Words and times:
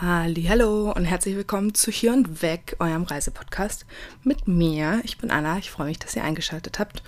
Hallo 0.00 0.92
und 0.92 1.06
herzlich 1.06 1.34
willkommen 1.34 1.74
zu 1.74 1.90
Hier 1.90 2.12
und 2.12 2.40
Weg, 2.40 2.76
eurem 2.78 3.02
Reisepodcast 3.02 3.84
mit 4.22 4.46
mir. 4.46 5.00
Ich 5.02 5.18
bin 5.18 5.32
Anna. 5.32 5.58
Ich 5.58 5.72
freue 5.72 5.88
mich, 5.88 5.98
dass 5.98 6.14
ihr 6.14 6.22
eingeschaltet 6.22 6.78
habt. 6.78 7.02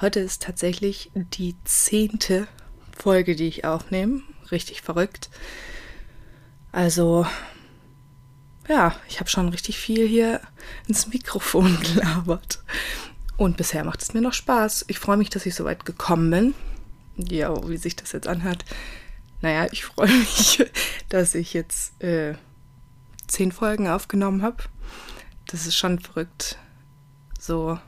Heute 0.00 0.18
ist 0.18 0.42
tatsächlich 0.42 1.12
die 1.14 1.54
zehnte 1.62 2.48
Folge, 2.98 3.36
die 3.36 3.46
ich 3.46 3.64
aufnehme. 3.64 4.22
Richtig 4.50 4.82
verrückt. 4.82 5.30
Also, 6.72 7.28
ja, 8.68 8.96
ich 9.08 9.20
habe 9.20 9.30
schon 9.30 9.48
richtig 9.50 9.78
viel 9.78 10.08
hier 10.08 10.40
ins 10.88 11.06
Mikrofon 11.06 11.78
gelabert. 11.94 12.64
Und 13.36 13.56
bisher 13.56 13.84
macht 13.84 14.02
es 14.02 14.14
mir 14.14 14.20
noch 14.20 14.34
Spaß. 14.34 14.86
Ich 14.88 14.98
freue 14.98 15.16
mich, 15.16 15.30
dass 15.30 15.46
ich 15.46 15.54
so 15.54 15.64
weit 15.64 15.84
gekommen 15.84 16.28
bin. 16.32 16.54
Ja, 17.16 17.68
wie 17.68 17.76
sich 17.76 17.94
das 17.94 18.10
jetzt 18.10 18.26
anhört 18.26 18.64
naja, 19.42 19.66
ich 19.70 19.84
freue 19.84 20.08
mich, 20.08 20.64
dass 21.08 21.34
ich 21.34 21.52
jetzt 21.52 22.02
äh, 22.02 22.34
zehn 23.26 23.52
Folgen 23.52 23.88
aufgenommen 23.88 24.42
habe. 24.42 24.64
Das 25.46 25.66
ist 25.66 25.76
schon 25.76 25.98
verrückt, 25.98 26.56
so 27.38 27.78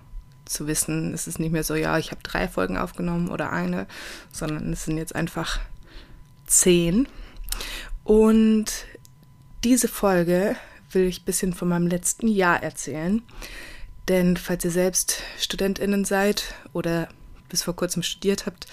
zu 0.44 0.66
wissen. 0.66 1.14
Es 1.14 1.26
ist 1.26 1.38
nicht 1.38 1.52
mehr 1.52 1.64
so, 1.64 1.74
ja, 1.74 1.96
ich 1.96 2.10
habe 2.10 2.22
drei 2.22 2.48
Folgen 2.48 2.76
aufgenommen 2.76 3.30
oder 3.30 3.50
eine, 3.50 3.86
sondern 4.32 4.72
es 4.72 4.84
sind 4.84 4.98
jetzt 4.98 5.14
einfach 5.14 5.60
zehn. 6.46 7.08
Und 8.02 8.66
diese 9.62 9.88
Folge 9.88 10.56
will 10.90 11.04
ich 11.04 11.22
ein 11.22 11.24
bisschen 11.24 11.54
von 11.54 11.68
meinem 11.68 11.86
letzten 11.86 12.28
Jahr 12.28 12.62
erzählen. 12.62 13.22
Denn 14.08 14.36
falls 14.36 14.64
ihr 14.64 14.70
selbst 14.70 15.22
StudentInnen 15.38 16.04
seid 16.04 16.54
oder 16.72 17.08
bis 17.48 17.62
vor 17.62 17.74
kurzem 17.74 18.02
studiert 18.02 18.44
habt, 18.44 18.66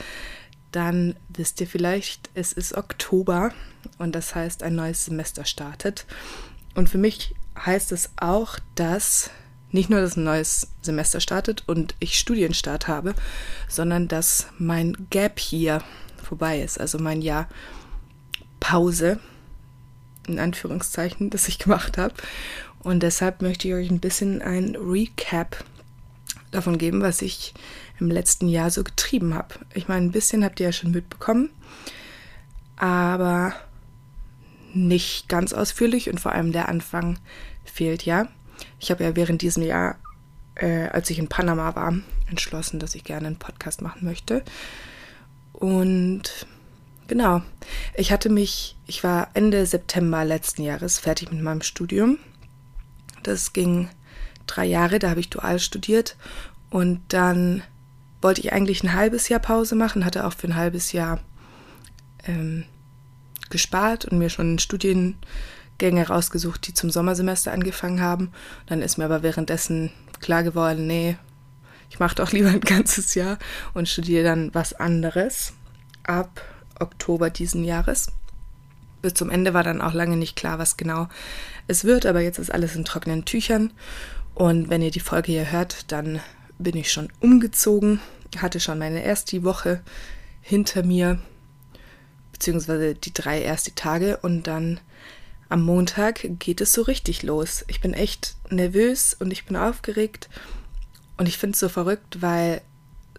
dann 0.72 1.16
wisst 1.30 1.60
ihr 1.62 1.68
vielleicht, 1.68 2.30
es 2.34 2.54
ist 2.54 2.76
Oktober 2.76 3.52
und 3.98 4.14
das 4.14 4.36
heißt, 4.36 4.64
ein 4.64 4.76
neues 4.76 5.06
Semester 5.06 5.46
startet. 5.46 6.06
Und 6.76 6.90
für 6.90 6.98
mich 6.98 7.36
heißt 7.58 7.92
es 7.92 8.12
auch, 8.18 8.58
dass 8.76 9.30
nicht 9.72 9.90
nur 9.90 10.02
dass 10.02 10.18
ein 10.18 10.24
neues 10.24 10.68
Semester 10.82 11.20
startet 11.22 11.64
und 11.68 11.96
ich 12.00 12.20
Studienstart 12.20 12.88
habe, 12.88 13.16
sondern 13.70 14.08
dass 14.08 14.48
mein 14.58 15.08
Gap 15.10 15.40
hier 15.40 15.82
vorbei 16.22 16.62
ist, 16.62 16.80
also 16.80 17.00
mein 17.00 17.22
Jahr 17.22 17.48
Pause, 18.60 19.20
in 20.28 20.40
Anführungszeichen, 20.40 21.30
das 21.30 21.48
ich 21.48 21.58
gemacht 21.60 21.98
habe. 21.98 22.14
Und 22.84 23.02
deshalb 23.02 23.42
möchte 23.42 23.68
ich 23.68 23.74
euch 23.74 23.90
ein 23.90 24.00
bisschen 24.00 24.42
ein 24.42 24.76
Recap 24.76 25.64
davon 26.52 26.78
geben, 26.78 27.02
was 27.02 27.22
ich 27.22 27.54
im 28.02 28.10
letzten 28.10 28.50
Jahr 28.50 28.70
so 28.70 28.84
getrieben 28.84 29.34
habe. 29.36 29.56
Ich 29.74 29.88
meine, 29.88 30.06
ein 30.06 30.12
bisschen 30.12 30.44
habt 30.44 30.60
ihr 30.60 30.66
ja 30.68 30.72
schon 30.74 30.92
mitbekommen, 30.92 31.50
aber 32.76 33.54
nicht 34.74 35.30
ganz 35.30 35.54
ausführlich 35.54 36.10
und 36.10 36.20
vor 36.20 36.34
allem 36.34 36.52
der 36.52 36.68
Anfang 36.68 37.20
fehlt 37.64 38.04
ja. 38.04 38.28
Ich 38.80 38.92
habe 38.92 39.04
ja 39.04 39.16
während 39.16 39.42
diesem 39.42 39.64
Jahr, 39.64 39.98
äh, 40.56 40.88
als 40.88 41.10
ich 41.10 41.20
in 41.20 41.28
Panama 41.28 41.76
war, 41.76 41.94
entschlossen, 42.30 42.80
dass 42.80 42.96
ich 42.96 43.04
gerne 43.04 43.28
einen 43.28 43.40
Podcast 43.40 43.82
machen 43.82 44.06
möchte. 44.06 44.44
Und 45.54 46.48
genau, 47.08 47.42
ich 47.96 48.12
hatte 48.12 48.30
mich, 48.30 48.76
ich 48.88 49.04
war 49.04 49.30
Ende 49.36 49.66
September 49.66 50.26
letzten 50.26 50.64
Jahres 50.64 50.98
fertig 50.98 51.32
mit 51.32 51.42
meinem 51.42 51.62
Studium. 51.62 52.18
Das 53.24 53.54
ging 53.54 53.90
drei 54.48 54.66
Jahre, 54.66 54.98
da 54.98 55.12
habe 55.12 55.20
ich 55.20 55.30
dual 55.30 55.60
studiert 55.60 56.16
und 56.72 57.02
dann 57.10 57.62
wollte 58.22 58.42
ich 58.42 58.54
eigentlich 58.54 58.84
ein 58.84 58.94
halbes 58.94 59.30
Jahr 59.30 59.40
Pause 59.40 59.76
machen, 59.76 60.06
hatte 60.06 60.26
auch 60.26 60.34
für 60.34 60.48
ein 60.48 60.56
halbes 60.56 60.92
Jahr 60.92 61.20
ähm, 62.28 62.66
gespart 63.50 64.06
und 64.06 64.18
mir 64.18 64.30
schon 64.30 64.60
Studiengänge 64.60 66.08
rausgesucht, 66.08 66.68
die 66.68 66.74
zum 66.74 66.90
Sommersemester 66.90 67.52
angefangen 67.52 68.02
haben. 68.02 68.32
Dann 68.68 68.82
ist 68.82 68.98
mir 68.98 69.06
aber 69.06 69.24
währenddessen 69.24 69.92
klar 70.20 70.44
geworden, 70.44 70.88
nee, 70.88 71.18
ich 71.90 72.00
mache 72.00 72.16
doch 72.16 72.32
lieber 72.32 72.50
ein 72.50 72.62
ganzes 72.62 73.16
Jahr 73.16 73.38
und 73.74 73.90
studiere 73.90 74.24
dann 74.24 74.54
was 74.54 74.74
anderes 74.74 75.54
ab 76.04 76.42
Oktober 76.80 77.30
diesen 77.30 77.64
Jahres. 77.64 78.08
Bis 79.02 79.16
zum 79.16 79.32
Ende 79.32 79.54
war 79.54 79.64
dann 79.64 79.82
auch 79.82 79.94
lange 79.94 80.16
nicht 80.16 80.36
klar, 80.36 80.60
was 80.60 80.78
genau 80.78 81.08
es 81.68 81.86
wird, 81.86 82.06
aber 82.06 82.22
jetzt 82.22 82.38
ist 82.38 82.54
alles 82.54 82.76
in 82.76 82.86
trockenen 82.86 83.26
Tüchern. 83.26 83.74
Und 84.36 84.70
wenn 84.70 84.82
ihr 84.82 84.92
die 84.92 85.00
Folge 85.00 85.32
hier 85.32 85.52
hört, 85.52 85.92
dann 85.92 86.22
bin 86.62 86.78
ich 86.78 86.92
schon 86.92 87.10
umgezogen, 87.20 88.00
hatte 88.38 88.60
schon 88.60 88.80
meine 88.80 89.04
erste 89.04 89.44
Woche 89.44 89.82
hinter 90.42 90.84
mir, 90.84 91.20
beziehungsweise 92.32 92.96
die 92.96 93.14
drei 93.14 93.42
erste 93.42 93.76
Tage 93.76 94.18
und 94.18 94.48
dann 94.48 94.80
am 95.50 95.64
Montag 95.64 96.26
geht 96.40 96.62
es 96.62 96.72
so 96.72 96.82
richtig 96.84 97.24
los. 97.24 97.66
Ich 97.68 97.82
bin 97.82 97.94
echt 97.94 98.36
nervös 98.50 99.16
und 99.20 99.32
ich 99.32 99.46
bin 99.46 99.58
aufgeregt 99.58 100.30
und 101.18 101.28
ich 101.28 101.38
finde 101.38 101.56
es 101.56 101.60
so 101.60 101.68
verrückt, 101.68 102.22
weil 102.22 102.62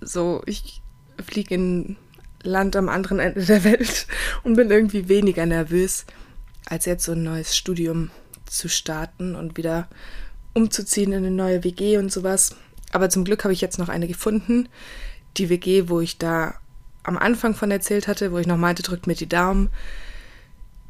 so 0.00 0.42
ich 0.46 0.80
fliege 1.22 1.54
in 1.54 1.96
Land 2.42 2.74
am 2.74 2.88
anderen 2.88 3.20
Ende 3.20 3.44
der 3.44 3.64
Welt 3.64 4.06
und 4.44 4.56
bin 4.56 4.70
irgendwie 4.70 5.08
weniger 5.08 5.46
nervös, 5.46 6.06
als 6.66 6.86
jetzt 6.86 7.04
so 7.04 7.12
ein 7.12 7.22
neues 7.22 7.56
Studium 7.56 8.10
zu 8.46 8.68
starten 8.68 9.36
und 9.36 9.56
wieder 9.56 9.88
umzuziehen 10.54 11.12
in 11.12 11.18
eine 11.18 11.30
neue 11.30 11.64
WG 11.64 11.98
und 11.98 12.10
sowas. 12.10 12.56
Aber 12.92 13.10
zum 13.10 13.24
Glück 13.24 13.44
habe 13.44 13.52
ich 13.52 13.60
jetzt 13.60 13.78
noch 13.78 13.88
eine 13.88 14.06
gefunden. 14.06 14.68
Die 15.36 15.48
WG, 15.48 15.88
wo 15.88 16.00
ich 16.00 16.18
da 16.18 16.54
am 17.02 17.18
Anfang 17.18 17.54
von 17.54 17.70
erzählt 17.70 18.06
hatte, 18.06 18.32
wo 18.32 18.38
ich 18.38 18.46
noch 18.46 18.58
meinte, 18.58 18.82
drückt 18.82 19.06
mir 19.06 19.14
die 19.14 19.28
Daumen. 19.28 19.70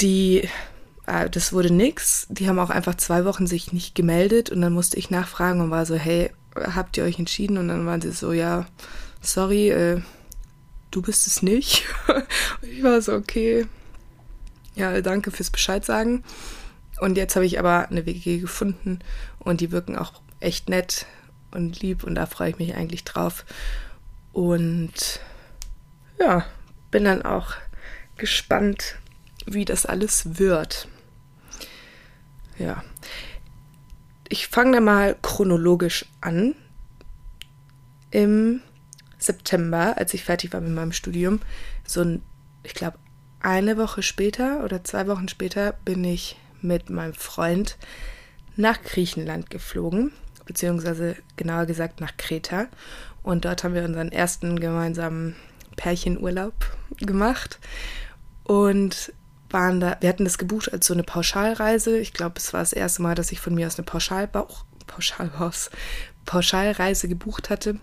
Die, 0.01 0.49
äh, 1.07 1.31
das 1.31 1.53
wurde 1.53 1.73
nix. 1.73 2.27
Die 2.29 2.49
haben 2.49 2.59
auch 2.59 2.71
einfach 2.71 2.97
zwei 2.97 3.25
Wochen 3.25 3.47
sich 3.47 3.73
nicht 3.73 3.95
gemeldet 3.95 4.51
und 4.51 4.61
dann 4.61 4.73
musste 4.73 4.99
ich 4.99 5.11
nachfragen 5.11 5.61
und 5.61 5.71
war 5.71 5.87
so, 5.87 5.95
hey, 5.95 6.31
habt 6.55 6.97
ihr 6.97 7.05
euch 7.05 7.19
entschieden? 7.19 7.57
Und 7.57 7.69
dann 7.69 7.87
waren 7.87 8.03
sie 8.03 8.13
so, 8.13 8.33
ja, 8.33 8.67
sorry, 9.21 9.71
äh, 9.71 10.03
du 10.91 11.03
bist 11.03 11.27
es 11.27 11.43
nicht. 11.43 11.85
ich 12.63 12.83
war 12.83 13.01
so, 13.01 13.15
okay, 13.15 13.67
ja, 14.75 15.01
danke 15.01 15.31
fürs 15.31 15.51
Bescheid 15.51 15.85
sagen. 15.85 16.25
Und 17.01 17.17
jetzt 17.17 17.37
habe 17.37 17.47
ich 17.47 17.59
aber 17.59 17.89
eine 17.89 18.07
WG 18.07 18.39
gefunden 18.39 19.01
und 19.39 19.61
die 19.61 19.73
wirken 19.73 19.97
auch 19.97 20.13
echt 20.41 20.69
nett 20.69 21.07
und 21.53 21.81
lieb 21.81 22.05
und 22.05 22.15
da 22.15 22.27
freue 22.27 22.51
ich 22.51 22.59
mich 22.59 22.75
eigentlich 22.75 23.05
drauf. 23.05 23.45
Und 24.33 25.21
ja, 26.19 26.47
bin 26.91 27.05
dann 27.05 27.23
auch 27.23 27.55
gespannt, 28.17 28.97
wie 29.47 29.65
das 29.65 29.87
alles 29.87 30.39
wird. 30.39 30.89
Ja. 32.59 32.85
Ich 34.29 34.49
fange 34.49 34.77
da 34.77 34.81
mal 34.81 35.17
chronologisch 35.21 36.07
an. 36.21 36.55
Im 38.11 38.61
September, 39.19 39.97
als 39.97 40.15
ich 40.15 40.25
fertig 40.25 40.53
war 40.53 40.61
mit 40.61 40.73
meinem 40.73 40.93
Studium, 40.93 41.41
so 41.87 42.03
ein, 42.03 42.23
ich 42.63 42.75
glaube, 42.75 42.99
eine 43.41 43.77
Woche 43.77 44.03
später 44.03 44.65
oder 44.65 44.85
zwei 44.85 45.07
Wochen 45.07 45.29
später 45.29 45.73
bin 45.85 46.05
ich 46.05 46.37
mit 46.61 46.91
meinem 46.91 47.15
Freund 47.15 47.77
nach 48.57 48.83
Griechenland 48.83 49.51
geflogen 49.51 50.13
beziehungsweise 50.47 51.17
genauer 51.37 51.67
gesagt 51.67 52.01
nach 52.01 52.17
Kreta. 52.17 52.67
Und 53.23 53.45
dort 53.45 53.65
haben 53.65 53.75
wir 53.75 53.85
unseren 53.85 54.11
ersten 54.11 54.59
gemeinsamen 54.59 55.37
Pärchenurlaub 55.77 56.55
gemacht 56.99 57.59
und 58.45 59.13
waren 59.51 59.81
da, 59.81 59.97
wir 60.01 60.09
hatten 60.09 60.25
das 60.25 60.39
gebucht 60.39 60.73
als 60.73 60.87
so 60.87 60.95
eine 60.95 61.03
Pauschalreise. 61.03 61.99
Ich 61.99 62.13
glaube, 62.13 62.35
es 62.39 62.53
war 62.53 62.61
das 62.61 62.73
erste 62.73 63.03
Mal, 63.03 63.15
dass 63.15 63.33
ich 63.33 63.41
von 63.41 63.55
mir 63.55 63.67
aus 63.67 63.79
eine 63.79 63.85
Pauschalbauch, 63.85 64.65
Pauschalhaus, 64.87 65.71
Pauschalreise 66.25 67.09
gebucht 67.09 67.51
hatte. 67.51 67.79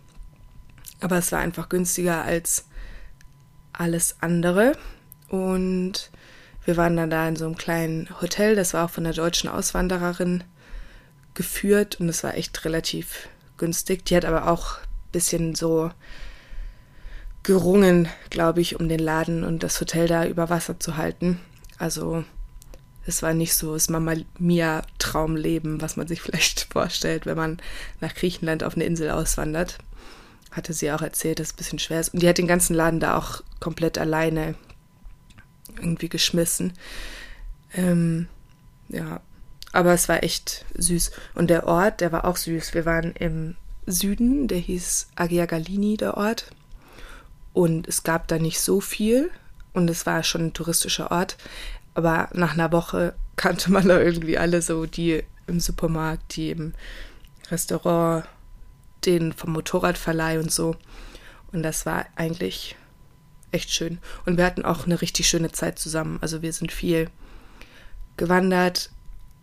Aber 1.00 1.18
es 1.18 1.32
war 1.32 1.40
einfach 1.40 1.70
günstiger 1.70 2.24
als 2.24 2.66
alles 3.72 4.18
andere. 4.20 4.74
Und 5.30 6.12
wir 6.66 6.76
waren 6.76 6.98
dann 6.98 7.10
da 7.10 7.28
in 7.28 7.36
so 7.36 7.46
einem 7.46 7.58
kleinen 7.58 8.10
Hotel, 8.22 8.56
das 8.56 8.74
war 8.74 8.86
auch 8.86 8.90
von 8.90 9.04
der 9.04 9.14
deutschen 9.14 9.50
Auswandererin 9.50 10.44
geführt 11.40 12.02
und 12.02 12.10
es 12.10 12.22
war 12.26 12.36
echt 12.36 12.66
relativ 12.66 13.30
günstig. 13.56 14.04
Die 14.04 14.16
hat 14.18 14.26
aber 14.26 14.52
auch 14.52 14.80
ein 14.80 15.12
bisschen 15.14 15.56
so 15.56 15.90
gerungen, 17.44 18.10
glaube 18.30 18.60
ich, 18.60 18.78
um 18.78 18.90
den 18.90 19.00
Laden 19.00 19.46
und 19.46 19.64
das 19.64 19.80
Hotel 19.80 20.06
da 20.10 20.26
über 20.26 20.50
Wasser 20.50 20.82
zu 20.82 20.98
halten. 20.98 21.40
Also 21.78 22.26
es 23.06 23.22
war 23.22 23.34
nicht 23.34 23.54
so 23.56 23.74
das 23.74 23.88
Mama 23.88 24.16
Mia 24.38 24.82
Traumleben, 24.98 25.80
was 25.80 25.96
man 25.96 26.10
sich 26.10 26.22
vielleicht 26.24 26.68
vorstellt, 26.74 27.26
wenn 27.26 27.38
man 27.38 27.62
nach 28.02 28.14
Griechenland 28.14 28.66
auf 28.66 28.76
eine 28.76 28.84
Insel 28.84 29.10
auswandert. 29.10 29.78
Hatte 30.52 30.74
sie 30.74 30.92
auch 30.92 31.02
erzählt, 31.02 31.40
dass 31.40 31.48
es 31.48 31.54
ein 31.54 31.58
bisschen 31.58 31.80
schwer 31.80 32.02
ist. 32.02 32.14
Und 32.14 32.22
die 32.22 32.28
hat 32.28 32.38
den 32.38 32.48
ganzen 32.48 32.74
Laden 32.74 33.00
da 33.00 33.18
auch 33.18 33.44
komplett 33.62 33.98
alleine 33.98 34.56
irgendwie 35.78 36.10
geschmissen. 36.10 36.74
Ähm, 37.74 38.28
ja, 38.90 39.22
aber 39.72 39.94
es 39.94 40.10
war 40.10 40.24
echt 40.24 40.66
süß. 40.76 41.12
Und 41.36 41.50
der 41.50 41.68
Ort, 41.68 42.02
der 42.02 42.12
war 42.12 42.26
auch 42.26 42.38
süß. 42.38 42.74
Wir 42.74 42.86
waren 42.86 43.14
im 43.14 43.56
Süden, 43.86 44.48
der 44.48 44.58
hieß 44.58 45.10
Agia 45.16 45.46
Galini, 45.46 45.98
der 45.98 46.18
Ort. 46.18 46.52
Und 47.54 47.88
es 47.88 48.04
gab 48.04 48.28
da 48.28 48.40
nicht 48.40 48.60
so 48.60 48.82
viel. 48.82 49.30
Und 49.74 49.90
es 49.90 50.06
war 50.06 50.24
schon 50.24 50.48
ein 50.48 50.54
touristischer 50.54 51.12
Ort. 51.12 51.38
Aber 51.94 52.30
nach 52.34 52.54
einer 52.54 52.72
Woche 52.72 53.14
kannte 53.36 53.72
man 53.72 53.88
da 53.88 54.00
irgendwie 54.00 54.38
alle 54.38 54.62
so, 54.62 54.86
die 54.86 55.24
im 55.48 55.60
Supermarkt, 55.60 56.36
die 56.36 56.52
im 56.52 56.74
Restaurant, 57.50 58.26
den 59.06 59.34
vom 59.34 59.54
Motorradverleih 59.54 60.40
und 60.40 60.52
so. 60.52 60.76
Und 61.52 61.64
das 61.64 61.86
war 61.86 62.06
eigentlich 62.16 62.76
echt 63.52 63.72
schön. 63.72 64.00
Und 64.26 64.38
wir 64.38 64.46
hatten 64.46 64.66
auch 64.66 64.86
eine 64.86 65.02
richtig 65.02 65.28
schöne 65.28 65.52
Zeit 65.52 65.80
zusammen. 65.80 66.20
Also 66.22 66.42
wir 66.42 66.54
sind 66.54 66.72
viel 66.72 67.10
gewandert. 68.18 68.92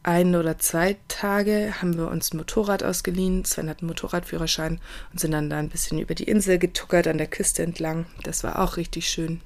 Ein 0.06 0.36
oder 0.36 0.56
zwei 0.56 0.96
Tage 1.08 1.82
haben 1.82 1.96
wir 1.96 2.06
uns 2.06 2.32
ein 2.32 2.36
Motorrad 2.36 2.84
ausgeliehen. 2.84 3.44
Sven 3.44 3.68
hat 3.68 3.80
einen 3.80 3.88
Motorradführerschein 3.88 4.80
und 5.10 5.18
sind 5.18 5.32
dann 5.32 5.50
da 5.50 5.58
ein 5.58 5.68
bisschen 5.68 5.98
über 5.98 6.14
die 6.14 6.28
Insel 6.28 6.60
getuckert 6.60 7.08
an 7.08 7.18
der 7.18 7.26
Küste 7.26 7.64
entlang. 7.64 8.06
Das 8.22 8.44
war 8.44 8.60
auch 8.60 8.76
richtig 8.76 9.08
schön. 9.08 9.40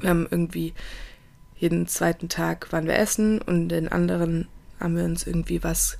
Wir 0.00 0.10
haben 0.10 0.26
irgendwie 0.28 0.74
jeden 1.54 1.86
zweiten 1.86 2.28
Tag 2.28 2.72
waren 2.72 2.88
wir 2.88 2.98
essen 2.98 3.40
und 3.40 3.68
den 3.68 3.86
anderen 3.86 4.48
haben 4.80 4.96
wir 4.96 5.04
uns 5.04 5.24
irgendwie 5.24 5.62
was 5.62 5.96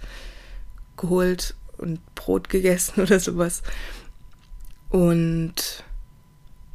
geholt 0.97 1.55
und 1.77 2.01
Brot 2.17 2.49
gegessen 2.49 3.01
oder 3.01 3.21
sowas. 3.21 3.63
Und 4.89 5.85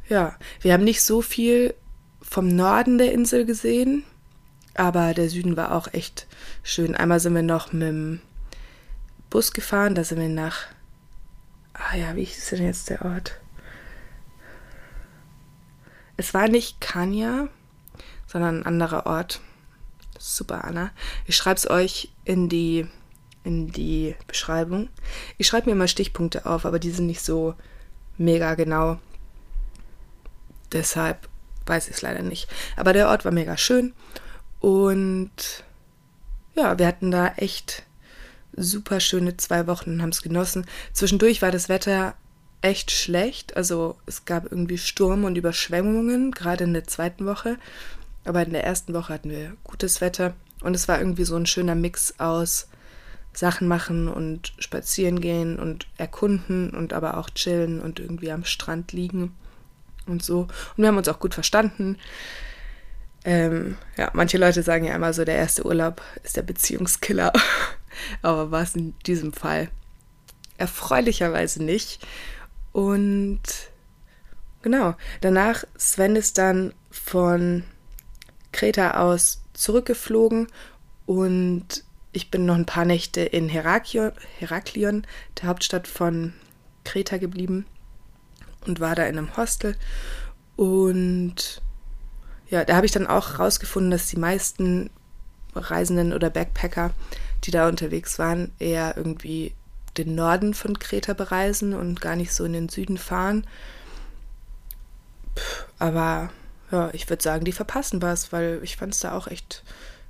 ja, 0.08 0.38
wir 0.62 0.72
haben 0.72 0.84
nicht 0.84 1.02
so 1.02 1.20
viel 1.20 1.74
vom 2.22 2.48
Norden 2.48 2.96
der 2.96 3.12
Insel 3.12 3.44
gesehen, 3.44 4.04
aber 4.74 5.14
der 5.14 5.28
Süden 5.28 5.56
war 5.56 5.72
auch 5.72 5.92
echt 5.92 6.26
schön. 6.62 6.94
Einmal 6.94 7.20
sind 7.20 7.34
wir 7.34 7.42
noch 7.42 7.72
mit 7.72 7.82
dem 7.82 8.20
Bus 9.30 9.52
gefahren, 9.52 9.94
da 9.94 10.04
sind 10.04 10.20
wir 10.20 10.28
nach. 10.28 10.66
Ah 11.72 11.96
ja, 11.96 12.14
wie 12.16 12.24
ist 12.24 12.50
denn 12.52 12.64
jetzt 12.64 12.90
der 12.90 13.04
Ort? 13.04 13.40
Es 16.16 16.34
war 16.34 16.48
nicht 16.48 16.80
Kanya, 16.80 17.48
sondern 18.26 18.60
ein 18.60 18.66
anderer 18.66 19.06
Ort. 19.06 19.40
Super, 20.18 20.64
Anna. 20.64 20.90
Ich 21.26 21.36
schreibe 21.36 21.56
es 21.56 21.68
euch 21.68 22.12
in 22.24 22.48
die, 22.48 22.86
in 23.42 23.72
die 23.72 24.14
Beschreibung. 24.26 24.88
Ich 25.38 25.46
schreibe 25.46 25.68
mir 25.68 25.76
mal 25.76 25.88
Stichpunkte 25.88 26.46
auf, 26.46 26.64
aber 26.64 26.78
die 26.78 26.90
sind 26.90 27.06
nicht 27.06 27.22
so 27.22 27.54
mega 28.16 28.54
genau. 28.54 28.98
Deshalb 30.72 31.28
weiß 31.66 31.88
ich 31.88 31.94
es 31.94 32.02
leider 32.02 32.22
nicht. 32.22 32.48
Aber 32.76 32.92
der 32.92 33.08
Ort 33.08 33.24
war 33.24 33.32
mega 33.32 33.56
schön 33.56 33.92
und 34.64 35.62
ja, 36.54 36.78
wir 36.78 36.86
hatten 36.86 37.10
da 37.10 37.34
echt 37.36 37.82
super 38.56 38.98
schöne 38.98 39.36
zwei 39.36 39.66
Wochen 39.66 39.90
und 39.90 40.00
haben 40.00 40.08
es 40.08 40.22
genossen. 40.22 40.64
Zwischendurch 40.94 41.42
war 41.42 41.50
das 41.50 41.68
Wetter 41.68 42.14
echt 42.62 42.90
schlecht. 42.90 43.58
Also 43.58 43.98
es 44.06 44.24
gab 44.24 44.50
irgendwie 44.50 44.78
Sturm 44.78 45.24
und 45.24 45.36
Überschwemmungen, 45.36 46.30
gerade 46.30 46.64
in 46.64 46.72
der 46.72 46.86
zweiten 46.86 47.26
Woche. 47.26 47.58
Aber 48.24 48.42
in 48.42 48.52
der 48.52 48.64
ersten 48.64 48.94
Woche 48.94 49.12
hatten 49.12 49.28
wir 49.28 49.54
gutes 49.64 50.00
Wetter 50.00 50.32
und 50.62 50.74
es 50.74 50.88
war 50.88 50.98
irgendwie 50.98 51.24
so 51.24 51.36
ein 51.36 51.44
schöner 51.44 51.74
Mix 51.74 52.18
aus 52.18 52.68
Sachen 53.34 53.68
machen 53.68 54.08
und 54.08 54.54
spazieren 54.58 55.20
gehen 55.20 55.58
und 55.58 55.88
erkunden 55.98 56.70
und 56.70 56.94
aber 56.94 57.18
auch 57.18 57.28
chillen 57.28 57.82
und 57.82 58.00
irgendwie 58.00 58.32
am 58.32 58.46
Strand 58.46 58.92
liegen 58.92 59.34
und 60.06 60.24
so. 60.24 60.40
Und 60.40 60.78
wir 60.78 60.86
haben 60.86 60.96
uns 60.96 61.08
auch 61.08 61.20
gut 61.20 61.34
verstanden. 61.34 61.98
Ähm, 63.24 63.76
ja, 63.96 64.10
manche 64.12 64.38
Leute 64.38 64.62
sagen 64.62 64.84
ja 64.84 64.94
immer 64.94 65.12
so, 65.12 65.24
der 65.24 65.36
erste 65.36 65.64
Urlaub 65.64 66.02
ist 66.22 66.36
der 66.36 66.42
Beziehungskiller. 66.42 67.32
aber 68.22 68.50
war 68.50 68.62
es 68.62 68.74
in 68.74 68.94
diesem 69.06 69.32
Fall 69.32 69.70
erfreulicherweise 70.58 71.62
nicht. 71.62 72.06
Und 72.72 73.42
genau, 74.62 74.94
danach 75.20 75.64
Sven 75.76 76.16
ist 76.16 76.38
dann 76.38 76.74
von 76.90 77.64
Kreta 78.52 79.02
aus 79.02 79.42
zurückgeflogen 79.52 80.48
und 81.06 81.84
ich 82.12 82.30
bin 82.30 82.46
noch 82.46 82.54
ein 82.54 82.66
paar 82.66 82.84
Nächte 82.84 83.22
in 83.22 83.48
Heraklion, 83.48 84.12
Heraklion, 84.38 85.06
der 85.40 85.48
Hauptstadt 85.48 85.88
von 85.88 86.32
Kreta, 86.84 87.16
geblieben 87.16 87.66
und 88.66 88.80
war 88.80 88.94
da 88.94 89.04
in 89.04 89.18
einem 89.18 89.36
Hostel. 89.36 89.76
Und 90.56 91.60
ja, 92.50 92.64
da 92.64 92.76
habe 92.76 92.86
ich 92.86 92.92
dann 92.92 93.06
auch 93.06 93.38
rausgefunden, 93.38 93.90
dass 93.90 94.06
die 94.06 94.18
meisten 94.18 94.90
Reisenden 95.54 96.12
oder 96.12 96.30
Backpacker, 96.30 96.90
die 97.44 97.50
da 97.50 97.68
unterwegs 97.68 98.18
waren, 98.18 98.52
eher 98.58 98.96
irgendwie 98.96 99.54
den 99.96 100.14
Norden 100.14 100.54
von 100.54 100.78
Kreta 100.78 101.12
bereisen 101.12 101.74
und 101.74 102.00
gar 102.00 102.16
nicht 102.16 102.32
so 102.32 102.44
in 102.44 102.52
den 102.52 102.68
Süden 102.68 102.98
fahren. 102.98 103.46
aber 105.78 106.30
ja, 106.70 106.90
ich 106.92 107.08
würde 107.08 107.22
sagen, 107.22 107.44
die 107.44 107.52
verpassen 107.52 108.02
was, 108.02 108.32
weil 108.32 108.60
ich 108.62 108.76
fand 108.76 108.94
es 108.94 109.00
da 109.00 109.12
auch 109.12 109.28
echt 109.28 109.62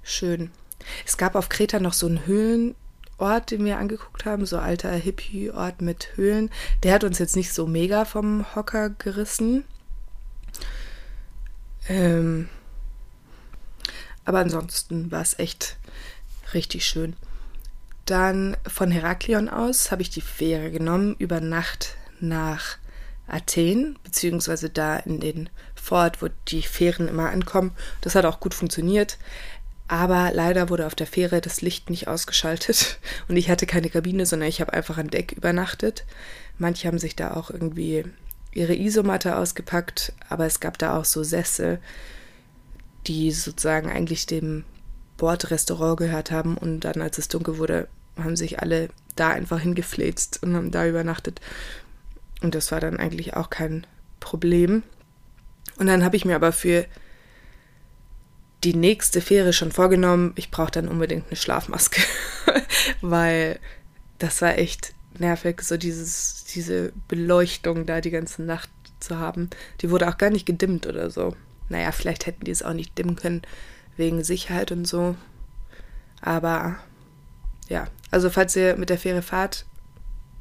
schön. 0.02 0.50
Es 1.06 1.16
gab 1.16 1.34
auf 1.34 1.48
Kreta 1.48 1.78
noch 1.78 1.92
so 1.92 2.06
einen 2.06 2.26
Höhlenort, 2.26 3.50
den 3.50 3.64
wir 3.64 3.78
angeguckt 3.78 4.24
haben, 4.24 4.46
so 4.46 4.58
alter 4.58 4.92
Hippie-Ort 4.92 5.82
mit 5.82 6.16
Höhlen. 6.16 6.50
Der 6.82 6.94
hat 6.94 7.04
uns 7.04 7.18
jetzt 7.18 7.36
nicht 7.36 7.52
so 7.52 7.66
mega 7.66 8.04
vom 8.04 8.54
Hocker 8.54 8.90
gerissen. 8.90 9.64
Ähm, 11.88 12.48
aber 14.24 14.38
ansonsten 14.38 15.10
war 15.10 15.22
es 15.22 15.38
echt 15.38 15.76
richtig 16.54 16.86
schön. 16.86 17.16
Dann 18.06 18.56
von 18.66 18.90
Heraklion 18.90 19.48
aus 19.48 19.90
habe 19.90 20.02
ich 20.02 20.10
die 20.10 20.20
Fähre 20.20 20.70
genommen, 20.70 21.16
über 21.18 21.40
Nacht 21.40 21.96
nach 22.20 22.78
Athen, 23.26 23.98
beziehungsweise 24.04 24.68
da 24.68 24.96
in 24.96 25.20
den 25.20 25.48
Fort, 25.74 26.20
wo 26.20 26.28
die 26.48 26.62
Fähren 26.62 27.08
immer 27.08 27.30
ankommen. 27.30 27.72
Das 28.02 28.14
hat 28.14 28.24
auch 28.24 28.40
gut 28.40 28.54
funktioniert. 28.54 29.18
Aber 29.86 30.30
leider 30.32 30.70
wurde 30.70 30.86
auf 30.86 30.94
der 30.94 31.06
Fähre 31.06 31.42
das 31.42 31.60
Licht 31.60 31.90
nicht 31.90 32.08
ausgeschaltet 32.08 32.98
und 33.28 33.36
ich 33.36 33.50
hatte 33.50 33.66
keine 33.66 33.90
Kabine, 33.90 34.24
sondern 34.24 34.48
ich 34.48 34.60
habe 34.60 34.72
einfach 34.72 34.96
an 34.96 35.08
Deck 35.08 35.32
übernachtet. 35.32 36.04
Manche 36.58 36.88
haben 36.88 36.98
sich 36.98 37.16
da 37.16 37.34
auch 37.34 37.50
irgendwie 37.50 38.04
ihre 38.54 38.74
Isomatte 38.74 39.36
ausgepackt, 39.36 40.12
aber 40.28 40.46
es 40.46 40.60
gab 40.60 40.78
da 40.78 40.98
auch 40.98 41.04
so 41.04 41.22
Sessel, 41.22 41.80
die 43.06 43.32
sozusagen 43.32 43.90
eigentlich 43.90 44.26
dem 44.26 44.64
Bordrestaurant 45.16 45.98
gehört 45.98 46.30
haben 46.30 46.56
und 46.56 46.80
dann, 46.80 47.00
als 47.00 47.18
es 47.18 47.28
dunkel 47.28 47.58
wurde, 47.58 47.88
haben 48.16 48.36
sich 48.36 48.60
alle 48.60 48.88
da 49.16 49.30
einfach 49.30 49.60
hingefläzt 49.60 50.42
und 50.42 50.56
haben 50.56 50.70
da 50.70 50.86
übernachtet. 50.86 51.40
Und 52.42 52.54
das 52.54 52.72
war 52.72 52.80
dann 52.80 52.98
eigentlich 52.98 53.34
auch 53.34 53.50
kein 53.50 53.86
Problem. 54.20 54.82
Und 55.76 55.86
dann 55.86 56.04
habe 56.04 56.16
ich 56.16 56.24
mir 56.24 56.36
aber 56.36 56.52
für 56.52 56.86
die 58.64 58.74
nächste 58.74 59.20
Fähre 59.20 59.52
schon 59.52 59.72
vorgenommen, 59.72 60.32
ich 60.36 60.50
brauche 60.50 60.70
dann 60.70 60.88
unbedingt 60.88 61.26
eine 61.26 61.36
Schlafmaske, 61.36 62.00
weil 63.02 63.58
das 64.18 64.40
war 64.40 64.56
echt 64.58 64.94
nervig, 65.18 65.60
so 65.60 65.76
dieses, 65.76 66.43
diese 66.54 66.92
Beleuchtung 67.08 67.86
da 67.86 68.00
die 68.00 68.10
ganze 68.10 68.42
Nacht 68.42 68.70
zu 69.00 69.18
haben. 69.18 69.50
Die 69.80 69.90
wurde 69.90 70.08
auch 70.08 70.18
gar 70.18 70.30
nicht 70.30 70.46
gedimmt 70.46 70.86
oder 70.86 71.10
so. 71.10 71.36
Naja, 71.68 71.92
vielleicht 71.92 72.26
hätten 72.26 72.44
die 72.44 72.50
es 72.50 72.62
auch 72.62 72.72
nicht 72.72 72.96
dimmen 72.98 73.16
können, 73.16 73.42
wegen 73.96 74.24
Sicherheit 74.24 74.72
und 74.72 74.86
so. 74.86 75.16
Aber 76.20 76.76
ja, 77.68 77.86
also 78.10 78.30
falls 78.30 78.56
ihr 78.56 78.76
mit 78.76 78.90
der 78.90 78.98
Fähre 78.98 79.22
fahrt, 79.22 79.66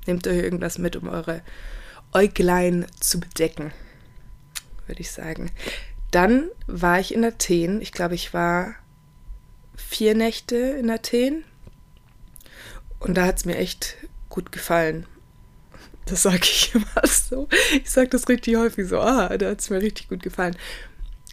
nehmt 0.06 0.28
euch 0.28 0.38
irgendwas 0.38 0.78
mit, 0.78 0.96
um 0.96 1.08
eure 1.08 1.42
Äuglein 2.12 2.86
zu 3.00 3.20
bedecken, 3.20 3.72
würde 4.88 5.02
ich 5.02 5.12
sagen. 5.12 5.52
Dann 6.12 6.50
war 6.68 7.00
ich 7.00 7.14
in 7.14 7.26
Athen. 7.26 7.82
Ich 7.82 7.92
glaube, 7.92 8.16
ich 8.16 8.34
war 8.34 8.76
vier 9.76 10.14
Nächte 10.14 10.56
in 10.56 10.90
Athen. 10.90 11.44
Und 13.00 13.16
da 13.16 13.26
hat 13.26 13.38
es 13.38 13.46
mir 13.46 13.58
echt 13.58 13.98
gut 14.30 14.52
gefallen. 14.52 15.06
Das 16.06 16.24
sage 16.24 16.44
ich 16.44 16.72
immer 16.76 17.08
so. 17.08 17.48
Ich 17.84 17.90
sage 17.90 18.10
das 18.10 18.28
richtig 18.28 18.56
häufig 18.56 18.88
so. 18.88 19.00
Ah, 19.00 19.38
da 19.38 19.50
hat 19.50 19.62
es 19.62 19.70
mir 19.70 19.82
richtig 19.82 20.10
gut 20.10 20.24
gefallen. 20.24 20.56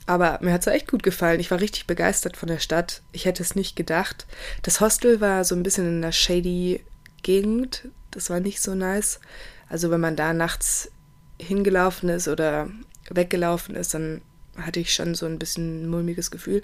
Aber 0.07 0.39
mir 0.43 0.53
hat 0.53 0.63
es 0.63 0.67
echt 0.67 0.89
gut 0.89 1.03
gefallen. 1.03 1.41
Ich 1.41 1.51
war 1.51 1.61
richtig 1.61 1.87
begeistert 1.87 2.37
von 2.37 2.49
der 2.49 2.59
Stadt. 2.59 3.03
Ich 3.13 3.27
hätte 3.27 3.43
es 3.43 3.55
nicht 3.55 3.77
gedacht. 3.77 4.27
Das 4.63 4.81
Hostel 4.81 5.21
war 5.21 5.45
so 5.45 5.55
ein 5.55 5.63
bisschen 5.63 5.87
in 5.87 6.03
einer 6.03 6.13
shady 6.13 6.85
Gegend. 7.23 7.89
Das 8.11 8.31
war 8.31 8.41
nicht 8.41 8.61
so 8.61 8.75
nice. 8.75 9.21
Also 9.69 9.91
wenn 9.91 10.01
man 10.01 10.17
da 10.17 10.33
nachts 10.33 10.91
hingelaufen 11.39 12.09
ist 12.09 12.29
oder 12.29 12.69
weggelaufen 13.09 13.77
ist, 13.77 13.95
dann 13.95 14.21
hatte 14.57 14.81
ich 14.81 14.95
schon 14.95 15.15
so 15.15 15.27
ein 15.27 15.39
bisschen 15.39 15.85
ein 15.85 15.89
mulmiges 15.89 16.31
Gefühl. 16.31 16.63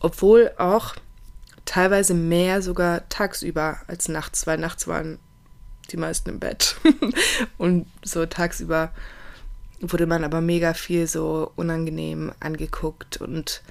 Obwohl 0.00 0.50
auch 0.58 0.96
teilweise 1.64 2.14
mehr 2.14 2.62
sogar 2.62 3.08
tagsüber 3.08 3.80
als 3.86 4.08
nachts, 4.08 4.46
weil 4.46 4.58
nachts 4.58 4.88
waren 4.88 5.18
die 5.90 5.96
meisten 5.96 6.30
im 6.30 6.38
Bett. 6.40 6.76
und 7.58 7.86
so 8.04 8.26
tagsüber 8.26 8.92
wurde 9.80 10.06
man 10.06 10.24
aber 10.24 10.40
mega 10.40 10.74
viel 10.74 11.06
so 11.06 11.52
unangenehm 11.56 12.32
angeguckt 12.40 13.18
und 13.18 13.62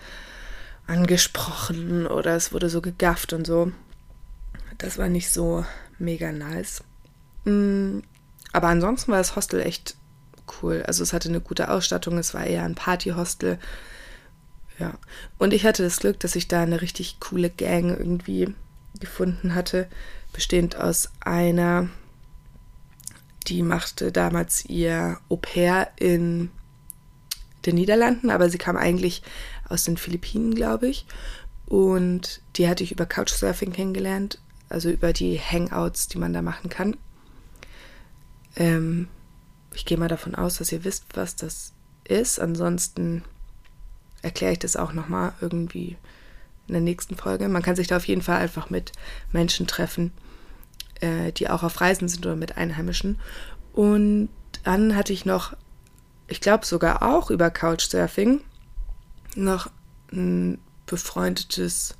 angesprochen 0.87 2.07
oder 2.07 2.35
es 2.35 2.53
wurde 2.53 2.69
so 2.69 2.81
gegafft 2.81 3.33
und 3.33 3.45
so. 3.45 3.71
Das 4.77 4.97
war 4.97 5.09
nicht 5.09 5.31
so 5.31 5.65
mega 5.99 6.31
nice. 6.31 6.83
Mm, 7.43 7.99
aber 8.53 8.67
ansonsten 8.67 9.11
war 9.11 9.17
das 9.17 9.35
Hostel 9.35 9.61
echt 9.61 9.95
cool. 10.61 10.83
Also 10.87 11.03
es 11.03 11.13
hatte 11.13 11.29
eine 11.29 11.41
gute 11.41 11.69
Ausstattung, 11.69 12.17
es 12.17 12.33
war 12.33 12.45
eher 12.45 12.63
ein 12.63 12.75
Partyhostel. 12.75 13.59
Ja, 14.79 14.93
und 15.37 15.53
ich 15.53 15.65
hatte 15.65 15.83
das 15.83 15.99
Glück, 15.99 16.19
dass 16.19 16.35
ich 16.35 16.47
da 16.47 16.61
eine 16.61 16.81
richtig 16.81 17.19
coole 17.19 17.49
Gang 17.49 17.97
irgendwie 17.97 18.53
gefunden 18.99 19.55
hatte, 19.55 19.87
bestehend 20.33 20.75
aus 20.75 21.09
einer, 21.19 21.89
die 23.47 23.63
machte 23.63 24.11
damals 24.11 24.65
ihr 24.65 25.19
Au 25.29 25.37
pair 25.37 25.89
in 25.97 26.49
den 27.65 27.75
Niederlanden, 27.75 28.29
aber 28.29 28.49
sie 28.49 28.57
kam 28.57 28.77
eigentlich 28.77 29.23
aus 29.67 29.83
den 29.83 29.97
Philippinen, 29.97 30.53
glaube 30.53 30.87
ich. 30.87 31.05
Und 31.65 32.41
die 32.55 32.67
hatte 32.67 32.83
ich 32.83 32.91
über 32.91 33.05
Couchsurfing 33.05 33.73
kennengelernt, 33.73 34.39
also 34.69 34.89
über 34.89 35.13
die 35.13 35.39
Hangouts, 35.39 36.07
die 36.07 36.17
man 36.17 36.33
da 36.33 36.41
machen 36.41 36.69
kann. 36.69 36.95
Ähm, 38.55 39.07
ich 39.73 39.85
gehe 39.85 39.97
mal 39.97 40.07
davon 40.07 40.35
aus, 40.35 40.57
dass 40.57 40.71
ihr 40.71 40.83
wisst, 40.83 41.05
was 41.13 41.35
das 41.35 41.73
ist. 42.05 42.39
Ansonsten 42.39 43.23
erkläre 44.21 44.53
ich 44.53 44.59
das 44.59 44.75
auch 44.75 44.93
nochmal 44.93 45.33
irgendwie 45.41 45.97
in 46.67 46.73
der 46.73 46.81
nächsten 46.81 47.15
Folge. 47.15 47.47
Man 47.49 47.61
kann 47.61 47.75
sich 47.75 47.87
da 47.87 47.97
auf 47.97 48.07
jeden 48.07 48.21
Fall 48.21 48.37
einfach 48.37 48.69
mit 48.69 48.91
Menschen 49.31 49.67
treffen, 49.67 50.11
äh, 51.01 51.31
die 51.31 51.49
auch 51.49 51.63
auf 51.63 51.81
Reisen 51.81 52.07
sind 52.07 52.25
oder 52.25 52.35
mit 52.35 52.57
Einheimischen. 52.57 53.19
Und 53.73 54.29
dann 54.63 54.95
hatte 54.95 55.13
ich 55.13 55.25
noch, 55.25 55.55
ich 56.27 56.41
glaube 56.41 56.65
sogar 56.65 57.03
auch 57.03 57.29
über 57.29 57.49
Couchsurfing, 57.49 58.41
noch 59.35 59.69
ein 60.11 60.59
befreundetes 60.85 61.95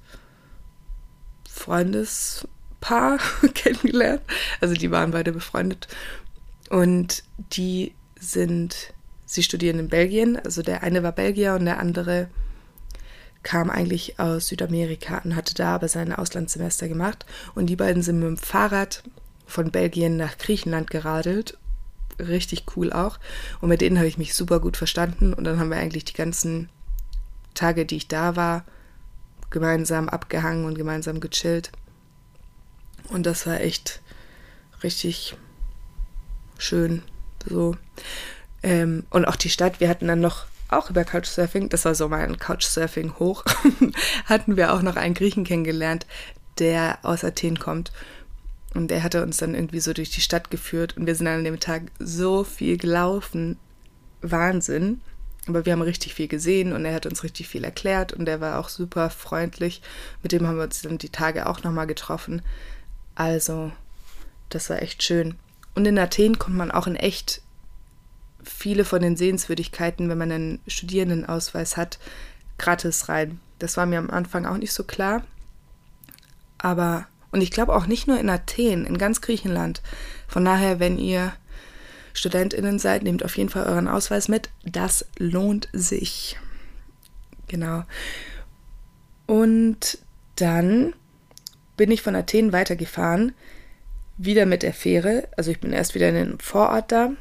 Freundespaar 1.50 3.20
kennengelernt. 3.54 4.22
Also 4.62 4.74
die 4.76 4.92
waren 4.92 5.12
beide 5.12 5.32
befreundet. 5.32 5.88
Und 6.70 7.24
die 7.54 7.94
sind, 8.20 8.94
sie 9.26 9.44
studieren 9.44 9.80
in 9.80 9.90
Belgien. 9.90 10.38
Also 10.38 10.62
der 10.62 10.84
eine 10.84 11.04
war 11.04 11.12
Belgier 11.12 11.56
und 11.56 11.66
der 11.66 11.80
andere 11.80 12.30
kam 13.44 13.70
eigentlich 13.70 14.20
aus 14.20 14.48
Südamerika 14.48 15.20
und 15.24 15.36
hatte 15.36 15.54
da 15.54 15.76
aber 15.76 15.88
sein 15.88 16.14
Auslandssemester 16.14 16.88
gemacht. 16.88 17.26
Und 17.56 17.68
die 17.68 17.76
beiden 17.76 18.02
sind 18.04 18.20
mit 18.20 18.28
dem 18.28 18.38
Fahrrad 18.38 19.04
von 19.46 19.72
Belgien 19.72 20.18
nach 20.18 20.38
Griechenland 20.38 20.90
geradelt. 20.90 21.58
Richtig 22.20 22.66
cool 22.76 22.92
auch. 22.92 23.20
Und 23.62 23.70
mit 23.70 23.82
denen 23.82 23.98
habe 23.98 24.08
ich 24.08 24.18
mich 24.18 24.34
super 24.34 24.60
gut 24.60 24.76
verstanden. 24.76 25.34
Und 25.34 25.44
dann 25.44 25.60
haben 25.60 25.70
wir 25.70 25.78
eigentlich 25.78 26.06
die 26.06 26.14
ganzen 26.14 26.70
Tage, 27.54 27.86
die 27.86 27.98
ich 27.98 28.08
da 28.08 28.36
war, 28.36 28.66
gemeinsam 29.50 30.10
abgehangen 30.10 30.66
und 30.66 30.76
gemeinsam 30.76 31.20
gechillt. 31.20 31.72
Und 33.10 33.26
das 33.26 33.48
war 33.48 33.62
echt 33.62 34.02
richtig 34.84 35.38
schön. 36.58 37.04
So. 37.48 37.78
Ähm, 38.64 39.06
und 39.10 39.26
auch 39.26 39.36
die 39.36 39.50
Stadt, 39.50 39.80
wir 39.80 39.90
hatten 39.90 40.08
dann 40.08 40.20
noch 40.20 40.48
auch 40.70 40.90
über 40.90 41.04
Couchsurfing, 41.04 41.70
das 41.70 41.86
war 41.86 41.96
so 41.96 42.10
mein 42.10 42.38
Couchsurfing 42.38 43.14
hoch, 43.20 43.44
hatten 44.26 44.58
wir 44.58 44.74
auch 44.74 44.82
noch 44.82 44.96
einen 44.96 45.14
Griechen 45.14 45.44
kennengelernt, 45.44 46.06
der 46.60 47.00
aus 47.04 47.24
Athen 47.24 47.60
kommt. 47.60 47.92
Und 48.74 48.92
der 48.92 49.02
hatte 49.02 49.24
uns 49.24 49.38
dann 49.38 49.56
irgendwie 49.56 49.80
so 49.80 49.94
durch 49.94 50.10
die 50.10 50.22
Stadt 50.22 50.52
geführt 50.52 50.98
und 50.98 51.08
wir 51.08 51.16
sind 51.16 51.28
an 51.28 51.44
dem 51.44 51.60
Tag 51.60 51.84
so 52.00 52.44
viel 52.44 52.78
gelaufen. 52.78 53.58
Wahnsinn. 54.22 55.02
Aber 55.48 55.66
wir 55.66 55.74
haben 55.74 55.82
richtig 55.82 56.14
viel 56.14 56.28
gesehen 56.28 56.74
und 56.74 56.84
er 56.84 56.94
hat 56.94 57.06
uns 57.06 57.24
richtig 57.24 57.48
viel 57.48 57.64
erklärt 57.64 58.12
und 58.12 58.28
er 58.28 58.42
war 58.42 58.60
auch 58.60 58.68
super 58.68 59.10
freundlich. 59.10 59.82
Mit 60.22 60.34
dem 60.34 60.46
haben 60.46 60.58
wir 60.58 60.64
uns 60.64 60.82
dann 60.82 60.98
die 60.98 61.10
Tage 61.10 61.48
auch 61.48 61.64
nochmal 61.64 61.88
getroffen. 61.88 62.42
Also, 63.16 63.72
das 64.50 64.70
war 64.70 64.82
echt 64.82 65.04
schön. 65.04 65.36
Und 65.74 65.86
in 65.86 65.98
Athen 65.98 66.38
kommt 66.38 66.58
man 66.58 66.70
auch 66.70 66.86
in 66.86 66.98
echt 66.98 67.42
viele 68.48 68.86
von 68.86 69.02
den 69.02 69.16
Sehenswürdigkeiten, 69.16 70.10
wenn 70.10 70.18
man 70.18 70.32
einen 70.32 70.60
Studierendenausweis 70.68 71.78
hat, 71.78 72.00
gratis 72.58 73.10
rein. 73.10 73.40
Das 73.60 73.78
war 73.78 73.86
mir 73.86 74.00
am 74.00 74.10
Anfang 74.10 74.46
auch 74.46 74.58
nicht 74.58 74.74
so 74.74 74.84
klar. 74.84 75.24
Aber, 76.58 77.08
und 77.32 77.42
ich 77.42 77.52
glaube 77.52 77.76
auch 77.76 77.88
nicht 77.88 78.08
nur 78.08 78.20
in 78.20 78.30
Athen, 78.30 78.86
in 78.86 78.98
ganz 78.98 79.22
Griechenland. 79.22 79.82
Von 80.28 80.46
daher, 80.46 80.80
wenn 80.80 80.98
ihr 80.98 81.34
StudentInnen 82.14 82.80
seid, 82.80 83.04
nehmt 83.04 83.24
auf 83.24 83.38
jeden 83.38 83.50
Fall 83.50 83.66
euren 83.66 83.88
Ausweis 83.88 84.28
mit. 84.28 84.50
Das 84.66 85.06
lohnt 85.18 85.70
sich. 85.74 86.38
Genau. 87.48 87.84
Und 89.28 90.00
dann 90.36 90.94
bin 91.76 91.92
ich 91.92 92.02
von 92.02 92.16
Athen 92.16 92.54
weitergefahren, 92.54 93.34
wieder 94.18 94.46
mit 94.46 94.64
der 94.64 94.74
Fähre. 94.74 95.28
Also 95.38 95.52
ich 95.52 95.60
bin 95.60 95.74
erst 95.74 95.94
wieder 95.94 96.10
in 96.10 96.16
den 96.16 96.40
Vorort 96.40 96.92
da, 96.92 97.12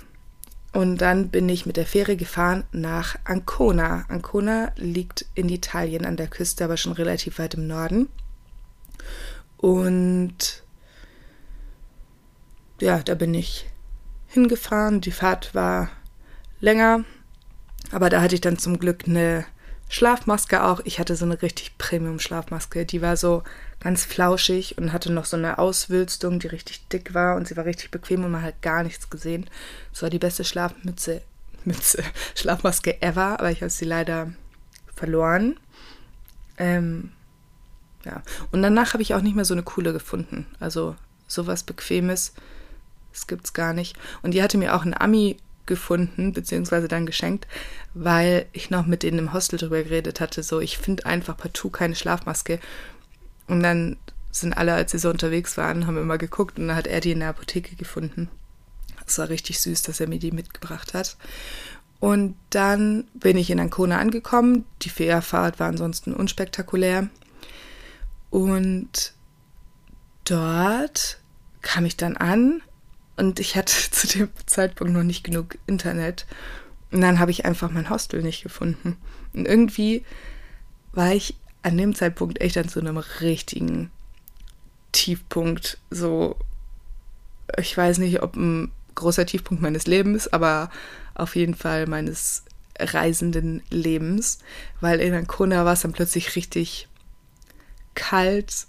und 0.77 0.99
dann 0.99 1.31
bin 1.31 1.49
ich 1.49 1.65
mit 1.65 1.79
der 1.79 1.87
Fähre 1.87 2.17
gefahren 2.17 2.65
nach 2.71 3.17
Ancona. 3.25 4.05
Ancona 4.09 4.73
liegt 4.77 5.25
in 5.35 5.49
Italien 5.49 6.05
an 6.05 6.19
der 6.19 6.27
Küste, 6.27 6.67
aber 6.67 6.77
schon 6.77 6.93
relativ 6.93 7.39
weit 7.39 7.55
im 7.55 7.67
Norden. 7.67 8.11
Und 9.57 10.65
ja, 12.79 12.99
da 12.99 13.15
bin 13.15 13.33
ich 13.33 13.71
hingefahren. 14.27 15.01
Die 15.01 15.13
Fahrt 15.13 15.55
war 15.55 15.89
länger, 16.61 17.07
aber 17.91 18.11
da 18.11 18.21
hatte 18.21 18.35
ich 18.35 18.43
dann 18.43 18.59
zum 18.59 18.79
Glück 18.79 19.05
eine 19.07 19.47
Schlafmaske 19.89 20.63
auch. 20.63 20.83
Ich 20.85 20.99
hatte 20.99 21.17
so 21.17 21.25
eine 21.25 21.41
richtig 21.41 21.79
Premium-Schlafmaske. 21.79 22.85
Die 22.85 23.01
war 23.01 23.17
so 23.17 23.45
ganz 23.87 24.05
flauschig 24.05 24.77
und 24.79 24.93
hatte 24.93 25.13
noch 25.13 25.27
so 25.27 25.37
eine 25.37 25.61
Auswülstung, 25.61 26.41
die 26.41 26.49
richtig 26.49 26.89
dick 26.89 27.15
war 27.15 27.37
und 27.37 27.47
sie 27.47 27.57
war 27.57 27.67
richtig 27.67 27.93
bequem 27.93 28.25
und 28.25 28.33
man 28.33 28.43
hat 28.43 28.61
gar 28.61 28.83
nichts 28.83 29.11
gesehen. 29.11 29.49
Es 29.93 30.03
war 30.03 30.11
die 30.11 30.19
beste 30.19 30.43
Schlafmütze, 30.43 31.23
Mütze, 31.65 32.03
Schlafmaske 32.35 33.01
ever, 33.01 33.39
aber 33.39 33.53
ich 33.53 33.61
habe 33.61 33.71
sie 33.71 33.85
leider 33.85 34.33
verloren. 34.93 35.57
Ähm, 36.59 37.13
ja. 38.05 38.23
Und 38.51 38.63
danach 38.63 38.93
habe 38.93 39.05
ich 39.05 39.15
auch 39.15 39.23
nicht 39.23 39.37
mehr 39.37 39.45
so 39.45 39.55
eine 39.55 39.63
coole 39.63 39.93
gefunden. 39.93 40.47
Also 40.59 40.97
sowas 41.29 41.63
Bequemes, 41.63 42.33
das 43.13 43.29
gibt's 43.29 43.53
gar 43.53 43.73
nicht. 43.73 43.97
Und 44.23 44.33
die 44.33 44.43
hatte 44.43 44.59
mir 44.59 44.75
auch 44.75 44.85
ein 44.85 45.01
Ami 45.01 45.37
gefunden, 45.65 46.33
beziehungsweise 46.33 46.89
dann 46.89 47.07
geschenkt, 47.07 47.47
weil 47.95 48.47
ich 48.53 48.69
noch 48.69 48.85
mit 48.87 49.05
denen 49.05 49.21
im 49.21 49.33
Hostel 49.33 49.61
drüber 49.61 49.81
geredet 49.85 50.19
hatte. 50.19 50.43
So, 50.43 50.59
ich 50.59 50.77
finde 50.77 51.07
einfach 51.07 51.37
partout 51.37 51.71
keine 51.71 51.95
Schlafmaske. 51.95 52.59
Und 53.47 53.63
dann 53.63 53.97
sind 54.31 54.53
alle, 54.57 54.75
als 54.75 54.93
sie 54.93 54.99
so 54.99 55.11
unterwegs 55.11 55.57
waren, 55.57 55.87
haben 55.87 55.97
immer 55.97 56.19
geguckt 56.19 56.59
und 56.59 56.69
dann 56.69 56.77
hat 56.77 56.87
er 56.87 57.01
die 57.01 57.13
in 57.13 57.21
der 57.21 57.31
Apotheke 57.31 57.77
gefunden. 57.77 58.29
Es 59.07 59.19
war 59.19 59.29
richtig 59.29 59.61
süß, 59.61 59.83
dass 59.83 60.01
er 60.01 60.09
mir 60.09 60.19
die 60.19 60.33
mitgebracht 60.33 60.95
hat. 60.95 61.17
Und 62.01 62.37
dann 62.51 63.05
bin 63.15 63.39
ich 63.39 63.51
in 63.51 63.61
Ancona 63.61 63.99
angekommen. 63.99 64.65
Die 64.83 64.91
Fährfahrt 64.91 65.59
war 65.59 65.69
ansonsten 65.69 66.13
unspektakulär. 66.13 67.09
Und 68.31 69.15
dort 70.25 71.19
kam 71.63 71.87
ich 71.87 71.97
dann 71.97 72.17
an 72.17 72.63
und 73.17 73.41
ich 73.41 73.57
hatte 73.57 73.75
zu 73.91 74.07
dem 74.07 74.29
Zeitpunkt 74.45 74.93
noch 74.93 75.03
nicht 75.03 75.25
genug 75.25 75.57
Internet. 75.67 76.27
Und 76.91 77.01
dann 77.01 77.19
habe 77.19 77.31
ich 77.31 77.45
einfach 77.45 77.71
mein 77.71 77.91
Hostel 77.91 78.23
nicht 78.23 78.43
gefunden. 78.43 78.97
Und 79.33 79.47
irgendwie 79.47 80.05
war 80.93 81.13
ich 81.13 81.37
an 81.67 81.77
dem 81.77 81.97
Zeitpunkt 81.97 82.41
echt 82.41 82.57
an 82.59 82.69
so 82.69 82.79
einem 82.79 82.97
richtigen 82.97 83.91
Tiefpunkt. 84.93 85.79
So, 85.91 86.37
ich 87.59 87.77
weiß 87.77 87.99
nicht, 87.99 88.23
ob 88.23 88.37
ein 88.37 88.71
großer 88.95 89.27
Tiefpunkt 89.27 89.61
meines 89.61 89.89
Lebens, 89.89 90.33
aber 90.33 90.71
auf 91.17 91.35
jeden 91.35 91.57
Fall 91.57 91.89
meines 91.89 92.45
reisenden 92.79 93.65
Lebens, 93.69 94.39
weil 94.81 95.01
in 95.01 95.13
Ancona 95.13 95.65
war 95.65 95.73
es 95.73 95.81
dann 95.81 95.93
plötzlich 95.93 96.37
richtig 96.37 96.87
kalt 97.97 98.69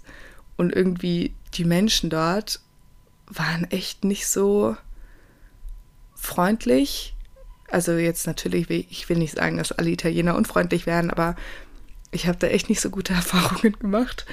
und 0.56 0.74
irgendwie 0.74 1.34
die 1.54 1.64
Menschen 1.64 2.10
dort 2.10 2.60
waren 3.28 3.70
echt 3.70 4.02
nicht 4.02 4.26
so 4.26 4.76
freundlich. 6.16 7.14
Also 7.70 7.92
jetzt 7.92 8.26
natürlich, 8.26 8.68
ich 8.70 9.08
will 9.08 9.18
nicht 9.18 9.36
sagen, 9.36 9.58
dass 9.58 9.70
alle 9.70 9.90
Italiener 9.90 10.34
unfreundlich 10.34 10.86
wären, 10.86 11.10
aber 11.10 11.36
ich 12.10 12.26
habe 12.26 12.38
da 12.38 12.46
echt 12.48 12.68
nicht 12.68 12.80
so 12.80 12.90
gute 12.90 13.12
Erfahrungen 13.14 13.78
gemacht. 13.78 14.26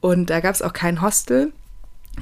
Und 0.00 0.30
da 0.30 0.40
gab 0.40 0.54
es 0.54 0.62
auch 0.62 0.72
kein 0.72 1.02
Hostel, 1.02 1.52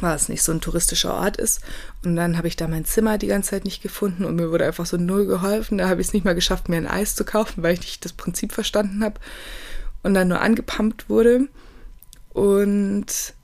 weil 0.00 0.16
es 0.16 0.28
nicht 0.28 0.42
so 0.42 0.52
ein 0.52 0.60
touristischer 0.60 1.14
Ort 1.14 1.36
ist. 1.36 1.60
Und 2.04 2.16
dann 2.16 2.36
habe 2.36 2.48
ich 2.48 2.56
da 2.56 2.66
mein 2.68 2.84
Zimmer 2.84 3.18
die 3.18 3.26
ganze 3.26 3.50
Zeit 3.50 3.64
nicht 3.64 3.82
gefunden 3.82 4.24
und 4.24 4.36
mir 4.36 4.50
wurde 4.50 4.66
einfach 4.66 4.86
so 4.86 4.96
null 4.96 5.26
geholfen. 5.26 5.78
Da 5.78 5.88
habe 5.88 6.00
ich 6.00 6.08
es 6.08 6.12
nicht 6.12 6.24
mal 6.24 6.34
geschafft, 6.34 6.68
mir 6.68 6.76
ein 6.76 6.86
Eis 6.86 7.14
zu 7.14 7.24
kaufen, 7.24 7.62
weil 7.62 7.74
ich 7.74 7.80
nicht 7.80 8.04
das 8.04 8.12
Prinzip 8.12 8.52
verstanden 8.52 9.04
habe. 9.04 9.20
Und 10.02 10.14
dann 10.14 10.28
nur 10.28 10.40
angepumpt 10.40 11.08
wurde. 11.08 11.48
Und 12.32 13.34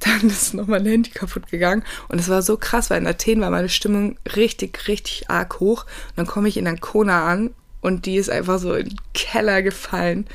dann 0.00 0.20
ist 0.28 0.54
nochmal 0.54 0.80
mein 0.80 0.90
Handy 0.90 1.10
kaputt 1.10 1.48
gegangen. 1.48 1.84
Und 2.08 2.18
es 2.18 2.28
war 2.28 2.42
so 2.42 2.56
krass, 2.56 2.90
weil 2.90 3.00
in 3.00 3.06
Athen 3.06 3.40
war 3.40 3.50
meine 3.50 3.68
Stimmung 3.68 4.18
richtig, 4.36 4.88
richtig 4.88 5.30
arg 5.30 5.60
hoch. 5.60 5.84
Und 6.10 6.18
dann 6.18 6.26
komme 6.26 6.48
ich 6.48 6.56
in 6.56 6.66
Ancona 6.66 7.26
an 7.26 7.50
und 7.80 8.06
die 8.06 8.16
ist 8.16 8.30
einfach 8.30 8.58
so 8.58 8.74
in 8.74 8.90
den 8.90 8.98
Keller 9.14 9.62
gefallen. 9.62 10.26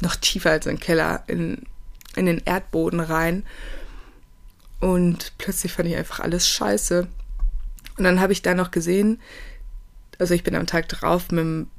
Noch 0.00 0.16
tiefer 0.16 0.50
als 0.50 0.66
im 0.66 0.78
Keller, 0.78 1.24
in, 1.26 1.62
in 2.16 2.26
den 2.26 2.42
Erdboden 2.44 3.00
rein. 3.00 3.44
Und 4.80 5.32
plötzlich 5.38 5.72
fand 5.72 5.88
ich 5.88 5.96
einfach 5.96 6.20
alles 6.20 6.48
scheiße. 6.48 7.08
Und 7.96 8.04
dann 8.04 8.20
habe 8.20 8.32
ich 8.32 8.42
da 8.42 8.54
noch 8.54 8.70
gesehen, 8.70 9.20
also 10.18 10.34
ich 10.34 10.44
bin 10.44 10.54
am 10.54 10.66
Tag 10.66 10.88
drauf 10.88 11.30
mit 11.30 11.40
dem 11.40 11.70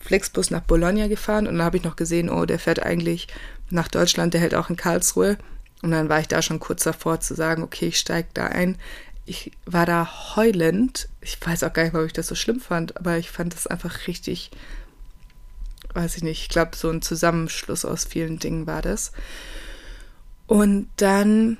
Flixbus 0.00 0.50
nach 0.50 0.62
Bologna 0.62 1.08
gefahren 1.08 1.46
und 1.46 1.58
dann 1.58 1.64
habe 1.64 1.76
ich 1.76 1.84
noch 1.84 1.96
gesehen, 1.96 2.30
oh, 2.30 2.44
der 2.44 2.58
fährt 2.58 2.82
eigentlich 2.82 3.28
nach 3.70 3.88
Deutschland, 3.88 4.34
der 4.34 4.40
hält 4.40 4.54
auch 4.54 4.70
in 4.70 4.76
Karlsruhe. 4.76 5.36
Und 5.82 5.90
dann 5.90 6.08
war 6.08 6.20
ich 6.20 6.28
da 6.28 6.40
schon 6.40 6.60
kurz 6.60 6.84
davor 6.84 7.20
zu 7.20 7.34
sagen, 7.34 7.62
okay, 7.62 7.88
ich 7.88 7.98
steige 7.98 8.28
da 8.32 8.46
ein. 8.46 8.78
Ich 9.26 9.52
war 9.66 9.84
da 9.86 10.36
heulend. 10.36 11.08
Ich 11.20 11.38
weiß 11.44 11.62
auch 11.64 11.72
gar 11.72 11.84
nicht, 11.84 11.94
ob 11.94 12.06
ich 12.06 12.12
das 12.12 12.26
so 12.26 12.34
schlimm 12.34 12.60
fand, 12.60 12.96
aber 12.96 13.18
ich 13.18 13.30
fand 13.30 13.54
das 13.54 13.66
einfach 13.66 14.06
richtig, 14.06 14.50
weiß 15.94 16.16
ich 16.16 16.22
nicht, 16.22 16.42
ich 16.42 16.48
glaube, 16.48 16.76
so 16.76 16.90
ein 16.90 17.02
Zusammenschluss 17.02 17.84
aus 17.84 18.04
vielen 18.04 18.38
Dingen 18.38 18.66
war 18.66 18.82
das. 18.82 19.12
Und 20.46 20.88
dann 20.96 21.56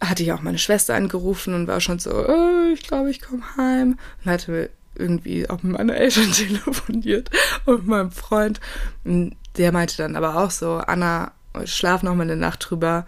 hatte 0.00 0.22
ich 0.22 0.32
auch 0.32 0.42
meine 0.42 0.58
Schwester 0.58 0.94
angerufen 0.94 1.54
und 1.54 1.68
war 1.68 1.80
schon 1.80 1.98
so, 1.98 2.10
oh, 2.10 2.72
ich 2.72 2.82
glaube, 2.82 3.10
ich 3.10 3.20
komme 3.20 3.44
heim. 3.56 3.98
Und 4.24 4.30
hatte 4.30 4.70
irgendwie 4.96 5.48
auch 5.48 5.62
mit 5.62 5.76
meinen 5.76 5.90
Eltern 5.90 6.32
telefoniert 6.32 7.30
und 7.66 7.86
meinem 7.86 8.10
Freund. 8.10 8.60
Und 9.04 9.36
der 9.56 9.72
meinte 9.72 9.96
dann 9.96 10.16
aber 10.16 10.36
auch 10.36 10.50
so, 10.50 10.78
Anna, 10.78 11.32
schlaf 11.64 12.02
noch 12.02 12.14
mal 12.14 12.22
eine 12.22 12.36
Nacht 12.36 12.66
drüber. 12.68 13.04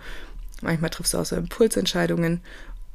Manchmal 0.63 0.91
triffst 0.91 1.15
du 1.15 1.19
auch 1.19 1.27
so 1.27 1.37
Impulsentscheidungen. 1.37 2.41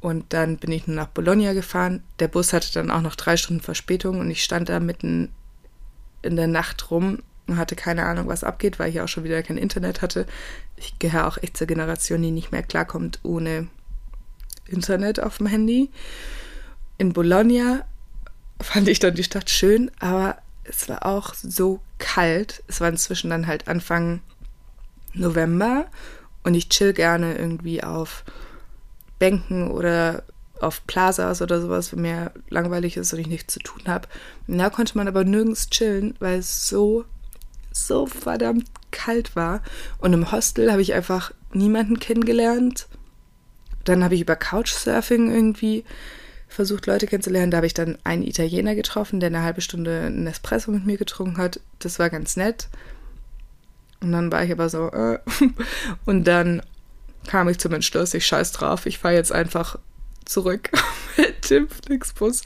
Und 0.00 0.32
dann 0.32 0.56
bin 0.56 0.72
ich 0.72 0.86
nur 0.86 0.96
nach 0.96 1.08
Bologna 1.08 1.52
gefahren. 1.52 2.02
Der 2.20 2.28
Bus 2.28 2.52
hatte 2.54 2.72
dann 2.72 2.90
auch 2.90 3.02
noch 3.02 3.16
drei 3.16 3.36
Stunden 3.36 3.62
Verspätung 3.62 4.18
und 4.18 4.30
ich 4.30 4.42
stand 4.42 4.70
da 4.70 4.80
mitten 4.80 5.30
in 6.22 6.36
der 6.36 6.46
Nacht 6.46 6.90
rum 6.90 7.22
und 7.46 7.56
hatte 7.56 7.76
keine 7.76 8.06
Ahnung, 8.06 8.28
was 8.28 8.44
abgeht, 8.44 8.78
weil 8.78 8.90
ich 8.90 9.00
auch 9.00 9.08
schon 9.08 9.24
wieder 9.24 9.42
kein 9.42 9.56
Internet 9.56 10.02
hatte. 10.02 10.26
Ich 10.76 10.98
gehöre 10.98 11.26
auch 11.26 11.38
echt 11.38 11.56
zur 11.56 11.66
Generation, 11.66 12.22
die 12.22 12.30
nicht 12.30 12.52
mehr 12.52 12.62
klarkommt 12.62 13.20
ohne 13.22 13.68
Internet 14.66 15.20
auf 15.20 15.38
dem 15.38 15.46
Handy. 15.46 15.90
In 16.98 17.12
Bologna 17.12 17.84
fand 18.60 18.88
ich 18.88 18.98
dann 18.98 19.14
die 19.14 19.24
Stadt 19.24 19.50
schön, 19.50 19.90
aber 19.98 20.38
es 20.64 20.88
war 20.88 21.04
auch 21.04 21.34
so 21.34 21.80
kalt. 21.98 22.62
Es 22.68 22.80
war 22.80 22.88
inzwischen 22.88 23.30
dann 23.30 23.46
halt 23.46 23.68
Anfang 23.68 24.20
November 25.12 25.86
und 26.44 26.54
ich 26.54 26.68
chill 26.68 26.92
gerne 26.92 27.36
irgendwie 27.36 27.82
auf 27.82 28.24
Bänken 29.18 29.70
oder 29.70 30.22
auf 30.60 30.86
Plazas 30.86 31.42
oder 31.42 31.60
sowas, 31.60 31.92
wenn 31.92 32.02
mir 32.02 32.32
langweilig 32.48 32.96
ist 32.96 33.12
und 33.12 33.18
ich 33.18 33.26
nichts 33.26 33.54
zu 33.54 33.60
tun 33.60 33.82
habe. 33.86 34.08
Da 34.46 34.70
konnte 34.70 34.96
man 34.96 35.08
aber 35.08 35.24
nirgends 35.24 35.70
chillen, 35.70 36.14
weil 36.18 36.38
es 36.38 36.68
so, 36.68 37.04
so 37.72 38.06
verdammt 38.06 38.66
kalt 38.90 39.36
war. 39.36 39.62
Und 39.98 40.12
im 40.12 40.32
Hostel 40.32 40.70
habe 40.70 40.82
ich 40.82 40.94
einfach 40.94 41.32
niemanden 41.52 41.98
kennengelernt. 41.98 42.88
Dann 43.84 44.04
habe 44.04 44.14
ich 44.14 44.20
über 44.20 44.36
Couchsurfing 44.36 45.32
irgendwie 45.32 45.84
versucht, 46.48 46.86
Leute 46.86 47.06
kennenzulernen. 47.06 47.50
Da 47.50 47.58
habe 47.58 47.66
ich 47.66 47.74
dann 47.74 47.96
einen 48.04 48.22
Italiener 48.22 48.74
getroffen, 48.74 49.20
der 49.20 49.28
eine 49.28 49.42
halbe 49.42 49.60
Stunde 49.60 50.02
einen 50.02 50.26
Espresso 50.26 50.70
mit 50.70 50.84
mir 50.84 50.98
getrunken 50.98 51.38
hat. 51.38 51.60
Das 51.78 51.98
war 51.98 52.10
ganz 52.10 52.36
nett. 52.36 52.68
Und 54.00 54.12
dann 54.12 54.32
war 54.32 54.44
ich 54.44 54.52
aber 54.52 54.68
so, 54.68 54.90
äh. 54.90 55.18
Und 56.04 56.24
dann 56.24 56.62
kam 57.26 57.48
ich 57.48 57.58
zum 57.58 57.72
Entschluss, 57.72 58.14
ich 58.14 58.26
scheiß 58.26 58.52
drauf, 58.52 58.86
ich 58.86 58.98
fahre 58.98 59.14
jetzt 59.14 59.32
einfach 59.32 59.78
zurück 60.30 60.70
mit 61.16 61.50
dem 61.50 61.68
Flixbus. 61.68 62.42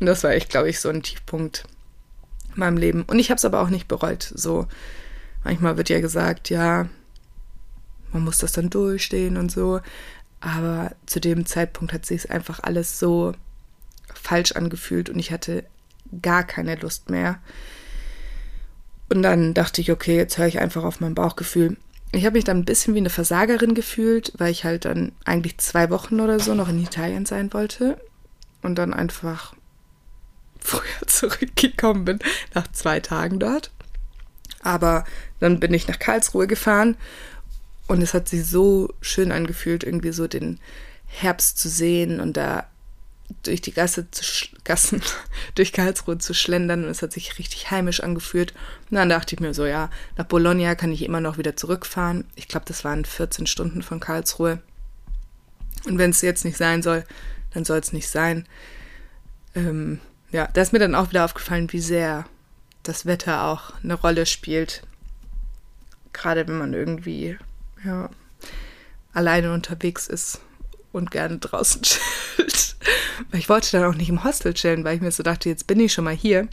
Und 0.00 0.06
das 0.06 0.24
war 0.24 0.32
echt, 0.32 0.50
glaube 0.50 0.68
ich, 0.68 0.80
so 0.80 0.88
ein 0.88 1.02
Tiefpunkt 1.02 1.64
in 2.54 2.60
meinem 2.60 2.76
Leben. 2.76 3.02
Und 3.04 3.18
ich 3.18 3.30
habe 3.30 3.38
es 3.38 3.44
aber 3.44 3.62
auch 3.62 3.70
nicht 3.70 3.88
bereut. 3.88 4.30
So, 4.34 4.66
manchmal 5.44 5.76
wird 5.76 5.88
ja 5.88 6.00
gesagt, 6.00 6.50
ja, 6.50 6.88
man 8.12 8.24
muss 8.24 8.38
das 8.38 8.52
dann 8.52 8.70
durchstehen 8.70 9.36
und 9.36 9.50
so. 9.50 9.80
Aber 10.40 10.92
zu 11.06 11.20
dem 11.20 11.46
Zeitpunkt 11.46 11.92
hat 11.92 12.06
sich 12.06 12.30
einfach 12.30 12.60
alles 12.60 12.98
so 12.98 13.32
falsch 14.14 14.52
angefühlt 14.52 15.10
und 15.10 15.18
ich 15.18 15.30
hatte 15.30 15.64
gar 16.22 16.44
keine 16.44 16.76
Lust 16.76 17.10
mehr. 17.10 17.38
Und 19.08 19.22
dann 19.22 19.54
dachte 19.54 19.80
ich, 19.80 19.90
okay, 19.90 20.16
jetzt 20.16 20.38
höre 20.38 20.46
ich 20.46 20.58
einfach 20.58 20.84
auf 20.84 21.00
mein 21.00 21.14
Bauchgefühl. 21.14 21.76
Ich 22.12 22.24
habe 22.24 22.36
mich 22.36 22.44
dann 22.44 22.58
ein 22.58 22.64
bisschen 22.64 22.94
wie 22.94 22.98
eine 22.98 23.10
Versagerin 23.10 23.74
gefühlt, 23.74 24.32
weil 24.38 24.50
ich 24.50 24.64
halt 24.64 24.86
dann 24.86 25.12
eigentlich 25.24 25.58
zwei 25.58 25.90
Wochen 25.90 26.20
oder 26.20 26.40
so 26.40 26.54
noch 26.54 26.68
in 26.68 26.82
Italien 26.82 27.26
sein 27.26 27.52
wollte 27.52 28.00
und 28.62 28.76
dann 28.76 28.94
einfach 28.94 29.54
früher 30.58 30.82
zurückgekommen 31.06 32.04
bin, 32.04 32.18
nach 32.54 32.70
zwei 32.72 33.00
Tagen 33.00 33.38
dort. 33.38 33.70
Aber 34.60 35.04
dann 35.38 35.60
bin 35.60 35.74
ich 35.74 35.86
nach 35.86 35.98
Karlsruhe 35.98 36.46
gefahren 36.46 36.96
und 37.86 38.02
es 38.02 38.14
hat 38.14 38.28
sich 38.28 38.46
so 38.46 38.92
schön 39.00 39.30
angefühlt, 39.30 39.84
irgendwie 39.84 40.12
so 40.12 40.26
den 40.26 40.58
Herbst 41.06 41.58
zu 41.58 41.68
sehen 41.68 42.20
und 42.20 42.36
da 42.36 42.66
durch 43.42 43.60
die 43.60 43.72
Gasse 43.72 44.10
zu 44.10 44.24
Gassen, 44.64 45.02
durch 45.54 45.72
Karlsruhe 45.72 46.18
zu 46.18 46.34
schlendern 46.34 46.84
und 46.84 46.90
es 46.90 47.02
hat 47.02 47.12
sich 47.12 47.38
richtig 47.38 47.70
heimisch 47.70 48.00
angefühlt. 48.00 48.52
Und 48.90 48.96
dann 48.96 49.08
dachte 49.08 49.34
ich 49.34 49.40
mir 49.40 49.54
so, 49.54 49.66
ja, 49.66 49.90
nach 50.16 50.26
Bologna 50.26 50.74
kann 50.74 50.92
ich 50.92 51.02
immer 51.02 51.20
noch 51.20 51.38
wieder 51.38 51.56
zurückfahren. 51.56 52.24
Ich 52.36 52.48
glaube, 52.48 52.66
das 52.66 52.84
waren 52.84 53.04
14 53.04 53.46
Stunden 53.46 53.82
von 53.82 54.00
Karlsruhe. 54.00 54.60
Und 55.84 55.98
wenn 55.98 56.10
es 56.10 56.22
jetzt 56.22 56.44
nicht 56.44 56.56
sein 56.56 56.82
soll, 56.82 57.04
dann 57.52 57.64
soll 57.64 57.78
es 57.78 57.92
nicht 57.92 58.08
sein. 58.08 58.46
Ähm, 59.54 60.00
ja, 60.30 60.48
da 60.52 60.60
ist 60.60 60.72
mir 60.72 60.78
dann 60.78 60.94
auch 60.94 61.10
wieder 61.10 61.24
aufgefallen, 61.24 61.72
wie 61.72 61.80
sehr 61.80 62.26
das 62.82 63.06
Wetter 63.06 63.44
auch 63.44 63.72
eine 63.82 63.94
Rolle 63.94 64.26
spielt. 64.26 64.82
Gerade 66.12 66.46
wenn 66.48 66.58
man 66.58 66.74
irgendwie, 66.74 67.38
ja, 67.84 68.10
alleine 69.12 69.52
unterwegs 69.52 70.06
ist 70.06 70.40
und 70.92 71.10
gerne 71.10 71.38
draußen 71.38 71.82
ich 73.32 73.48
wollte 73.48 73.72
dann 73.72 73.90
auch 73.90 73.96
nicht 73.96 74.08
im 74.08 74.24
Hostel 74.24 74.54
chillen, 74.54 74.84
weil 74.84 74.96
ich 74.96 75.02
mir 75.02 75.10
so 75.10 75.22
dachte, 75.22 75.48
jetzt 75.48 75.66
bin 75.66 75.80
ich 75.80 75.92
schon 75.92 76.04
mal 76.04 76.14
hier. 76.14 76.48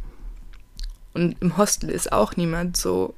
Und 1.14 1.36
im 1.42 1.58
Hostel 1.58 1.90
ist 1.90 2.12
auch 2.12 2.36
niemand 2.36 2.78
so. 2.78 3.14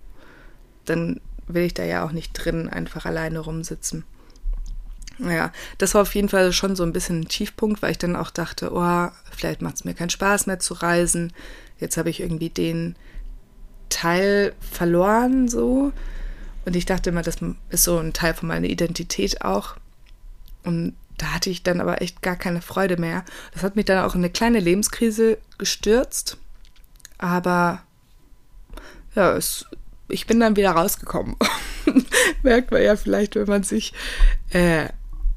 Dann 0.85 1.19
will 1.47 1.63
ich 1.63 1.73
da 1.73 1.83
ja 1.83 2.05
auch 2.05 2.11
nicht 2.11 2.33
drin 2.33 2.69
einfach 2.69 3.05
alleine 3.05 3.39
rumsitzen. 3.39 4.03
Naja, 5.19 5.51
das 5.79 5.95
war 5.95 6.03
auf 6.03 6.13
jeden 6.13 6.29
Fall 6.29 6.53
schon 6.53 6.75
so 6.75 6.83
ein 6.83 6.93
bisschen 6.93 7.21
ein 7.21 7.27
Tiefpunkt, 7.27 7.81
weil 7.81 7.91
ich 7.91 7.97
dann 7.97 8.15
auch 8.15 8.29
dachte, 8.29 8.71
oh, 8.71 9.09
vielleicht 9.31 9.61
macht 9.61 9.75
es 9.75 9.85
mir 9.85 9.95
keinen 9.95 10.11
Spaß 10.11 10.45
mehr 10.45 10.59
zu 10.59 10.75
reisen. 10.75 11.33
Jetzt 11.79 11.97
habe 11.97 12.09
ich 12.09 12.19
irgendwie 12.19 12.49
den 12.49 12.95
Teil 13.89 14.53
verloren 14.59 15.47
so. 15.47 15.91
Und 16.65 16.75
ich 16.75 16.85
dachte 16.85 17.09
immer, 17.09 17.23
das 17.23 17.37
ist 17.69 17.83
so 17.83 17.97
ein 17.97 18.13
Teil 18.13 18.33
von 18.33 18.47
meiner 18.47 18.67
Identität 18.67 19.41
auch. 19.41 19.75
Und 20.63 20.93
da 21.17 21.33
hatte 21.33 21.49
ich 21.49 21.63
dann 21.63 21.81
aber 21.81 22.01
echt 22.01 22.21
gar 22.21 22.35
keine 22.35 22.61
Freude 22.61 22.97
mehr. 22.97 23.25
Das 23.53 23.63
hat 23.63 23.75
mich 23.75 23.85
dann 23.85 24.03
auch 24.03 24.13
in 24.13 24.21
eine 24.21 24.29
kleine 24.29 24.59
Lebenskrise 24.59 25.37
gestürzt. 25.57 26.37
Aber 27.17 27.81
ja, 29.15 29.35
es, 29.35 29.65
ich 30.07 30.27
bin 30.27 30.39
dann 30.39 30.55
wieder 30.55 30.71
rausgekommen. 30.71 31.35
Merkt 32.43 32.71
man 32.71 32.83
ja 32.83 32.95
vielleicht, 32.95 33.35
wenn 33.35 33.47
man 33.47 33.63
sich 33.63 33.93
äh, 34.51 34.87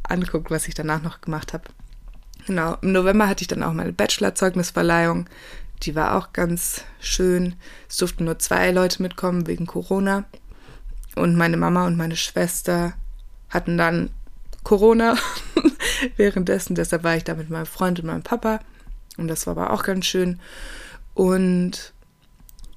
anguckt, 0.03 0.51
was 0.51 0.69
ich 0.69 0.75
danach 0.75 1.03
noch 1.03 1.23
gemacht 1.23 1.55
habe. 1.55 1.65
Genau, 2.47 2.77
im 2.83 2.93
November 2.93 3.29
hatte 3.29 3.43
ich 3.43 3.49
dann 3.49 3.63
auch 3.63 3.73
meine 3.73 3.93
Bachelorzeugnisverleihung. 3.93 5.29
Die 5.83 5.95
war 5.95 6.17
auch 6.17 6.35
ganz 6.35 6.85
schön. 7.01 7.55
Es 7.89 7.97
durften 7.97 8.25
nur 8.25 8.39
zwei 8.39 8.71
Leute 8.71 9.03
mitkommen 9.03 9.47
wegen 9.47 9.67
Corona. 9.67 10.25
Und 11.17 11.37
meine 11.37 11.57
Mama 11.57 11.87
und 11.87 11.97
meine 11.97 12.17
Schwester 12.17 12.93
hatten 13.49 13.79
dann 13.79 14.11
Corona 14.65 15.17
währenddessen. 16.17 16.75
Deshalb 16.75 17.05
war 17.05 17.17
ich 17.17 17.25
da 17.25 17.35
mit 17.35 17.51
meinem 17.51 17.67
Freund 17.67 18.01
und 18.01 18.07
meinem 18.07 18.23
Papa. 18.23 18.61
Und 19.17 19.29
das 19.29 19.47
war 19.47 19.57
aber 19.57 19.73
auch 19.73 19.83
ganz 19.83 20.07
schön. 20.07 20.41
Und 21.15 21.93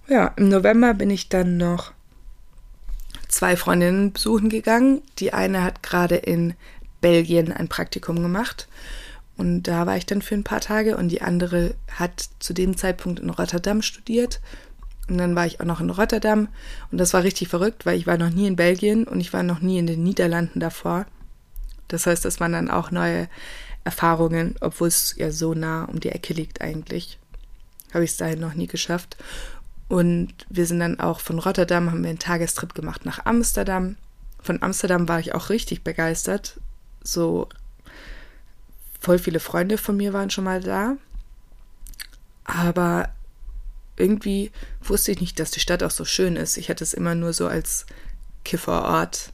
ja, 0.08 0.34
im 0.36 0.50
November 0.50 0.94
bin 0.94 1.10
ich 1.10 1.30
dann 1.30 1.58
noch 1.58 1.94
zwei 3.28 3.56
Freundinnen 3.56 4.12
besuchen 4.14 4.50
gegangen. 4.50 5.02
Die 5.20 5.34
eine 5.34 5.64
hat 5.64 5.84
gerade 5.84 6.16
in 6.16 6.54
Belgien 7.02 7.52
ein 7.52 7.68
Praktikum 7.68 8.22
gemacht. 8.22 8.68
Und 9.36 9.64
da 9.64 9.88
war 9.88 9.98
ich 9.98 10.06
dann 10.06 10.22
für 10.22 10.36
ein 10.36 10.44
paar 10.44 10.62
Tage. 10.62 10.98
Und 10.98 11.10
die 11.10 11.22
andere 11.22 11.76
hat 11.92 12.30
zu 12.40 12.54
dem 12.54 12.78
Zeitpunkt 12.78 13.20
in 13.20 13.30
Rotterdam 13.30 13.82
studiert. 13.82 14.42
Und 15.10 15.18
dann 15.18 15.36
war 15.36 15.46
ich 15.46 15.60
auch 15.60 15.66
noch 15.66 15.82
in 15.82 15.90
Rotterdam. 15.90 16.48
Und 16.92 16.98
das 16.98 17.14
war 17.14 17.24
richtig 17.24 17.50
verrückt, 17.50 17.86
weil 17.86 17.98
ich 17.98 18.08
war 18.08 18.18
noch 18.18 18.30
nie 18.30 18.48
in 18.48 18.56
Belgien 18.56 19.06
und 19.06 19.20
ich 19.20 19.34
war 19.34 19.44
noch 19.44 19.60
nie 19.60 19.80
in 19.80 19.88
den 19.88 20.04
Niederlanden 20.04 20.60
davor. 20.60 21.06
Das 21.94 22.08
heißt, 22.08 22.26
das 22.26 22.40
waren 22.40 22.54
dann 22.54 22.72
auch 22.72 22.90
neue 22.90 23.30
Erfahrungen, 23.84 24.56
obwohl 24.62 24.88
es 24.88 25.14
ja 25.16 25.32
so 25.32 25.54
nah 25.54 25.86
um 25.86 26.00
die 26.00 26.10
Ecke 26.10 26.34
liegt 26.34 26.60
eigentlich. 26.62 27.20
Habe 27.94 28.04
ich 28.04 28.12
es 28.12 28.18
dahin 28.18 28.40
noch 28.40 28.56
nie 28.56 28.66
geschafft. 28.66 29.16
Und 29.90 30.34
wir 30.50 30.66
sind 30.66 30.80
dann 30.80 31.00
auch 31.00 31.20
von 31.20 31.38
Rotterdam, 31.38 31.92
haben 31.92 32.02
wir 32.02 32.10
einen 32.10 32.18
Tagestrip 32.18 32.74
gemacht 32.74 33.06
nach 33.06 33.28
Amsterdam. 33.28 33.96
Von 34.42 34.64
Amsterdam 34.64 35.08
war 35.08 35.20
ich 35.20 35.36
auch 35.36 35.52
richtig 35.52 35.84
begeistert. 35.84 36.60
So 37.04 37.48
voll 39.00 39.20
viele 39.20 39.40
Freunde 39.40 39.78
von 39.78 39.96
mir 39.96 40.14
waren 40.14 40.32
schon 40.32 40.46
mal 40.46 40.62
da. 40.62 40.96
Aber 42.44 43.10
irgendwie 43.98 44.52
wusste 44.82 45.12
ich 45.12 45.22
nicht, 45.22 45.40
dass 45.40 45.52
die 45.52 45.60
Stadt 45.60 45.84
auch 45.84 45.92
so 45.92 46.06
schön 46.06 46.38
ist. 46.38 46.58
Ich 46.58 46.72
hatte 46.72 46.84
es 46.84 46.96
immer 46.96 47.14
nur 47.14 47.34
so 47.34 47.46
als 47.46 47.86
Kifferort 48.44 49.32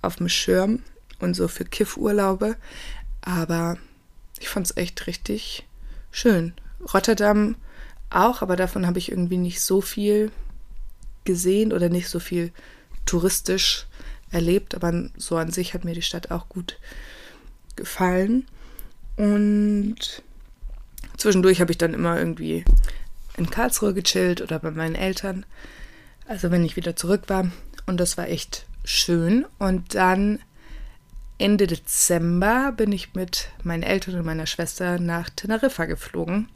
auf 0.00 0.14
dem 0.14 0.28
Schirm 0.28 0.84
und 1.18 1.34
so 1.34 1.48
für 1.48 1.64
Kiffurlaube. 1.64 2.56
Aber 3.20 3.76
ich 4.38 4.48
fand 4.48 4.66
es 4.66 4.76
echt 4.76 5.06
richtig 5.06 5.66
schön. 6.10 6.54
Rotterdam 6.92 7.56
auch, 8.10 8.42
aber 8.42 8.56
davon 8.56 8.86
habe 8.86 8.98
ich 8.98 9.10
irgendwie 9.10 9.36
nicht 9.36 9.60
so 9.60 9.80
viel 9.80 10.30
gesehen 11.24 11.72
oder 11.72 11.88
nicht 11.88 12.08
so 12.08 12.20
viel 12.20 12.52
touristisch 13.04 13.86
erlebt. 14.30 14.74
Aber 14.74 15.08
so 15.16 15.36
an 15.36 15.50
sich 15.50 15.74
hat 15.74 15.84
mir 15.84 15.94
die 15.94 16.02
Stadt 16.02 16.30
auch 16.30 16.48
gut 16.48 16.78
gefallen. 17.76 18.46
Und 19.16 20.22
zwischendurch 21.16 21.60
habe 21.60 21.72
ich 21.72 21.78
dann 21.78 21.94
immer 21.94 22.18
irgendwie 22.18 22.64
in 23.36 23.50
Karlsruhe 23.50 23.94
gechillt 23.94 24.40
oder 24.40 24.58
bei 24.58 24.70
meinen 24.70 24.94
Eltern. 24.94 25.44
Also 26.26 26.50
wenn 26.50 26.64
ich 26.64 26.76
wieder 26.76 26.96
zurück 26.96 27.24
war. 27.28 27.50
Und 27.86 27.98
das 27.98 28.16
war 28.16 28.28
echt 28.28 28.66
schön. 28.84 29.46
Und 29.58 29.94
dann 29.94 30.40
Ende 31.38 31.68
Dezember 31.68 32.72
bin 32.76 32.90
ich 32.90 33.14
mit 33.14 33.50
meinen 33.62 33.84
Eltern 33.84 34.16
und 34.16 34.26
meiner 34.26 34.46
Schwester 34.46 34.98
nach 34.98 35.30
Teneriffa 35.30 35.84
geflogen, 35.84 36.48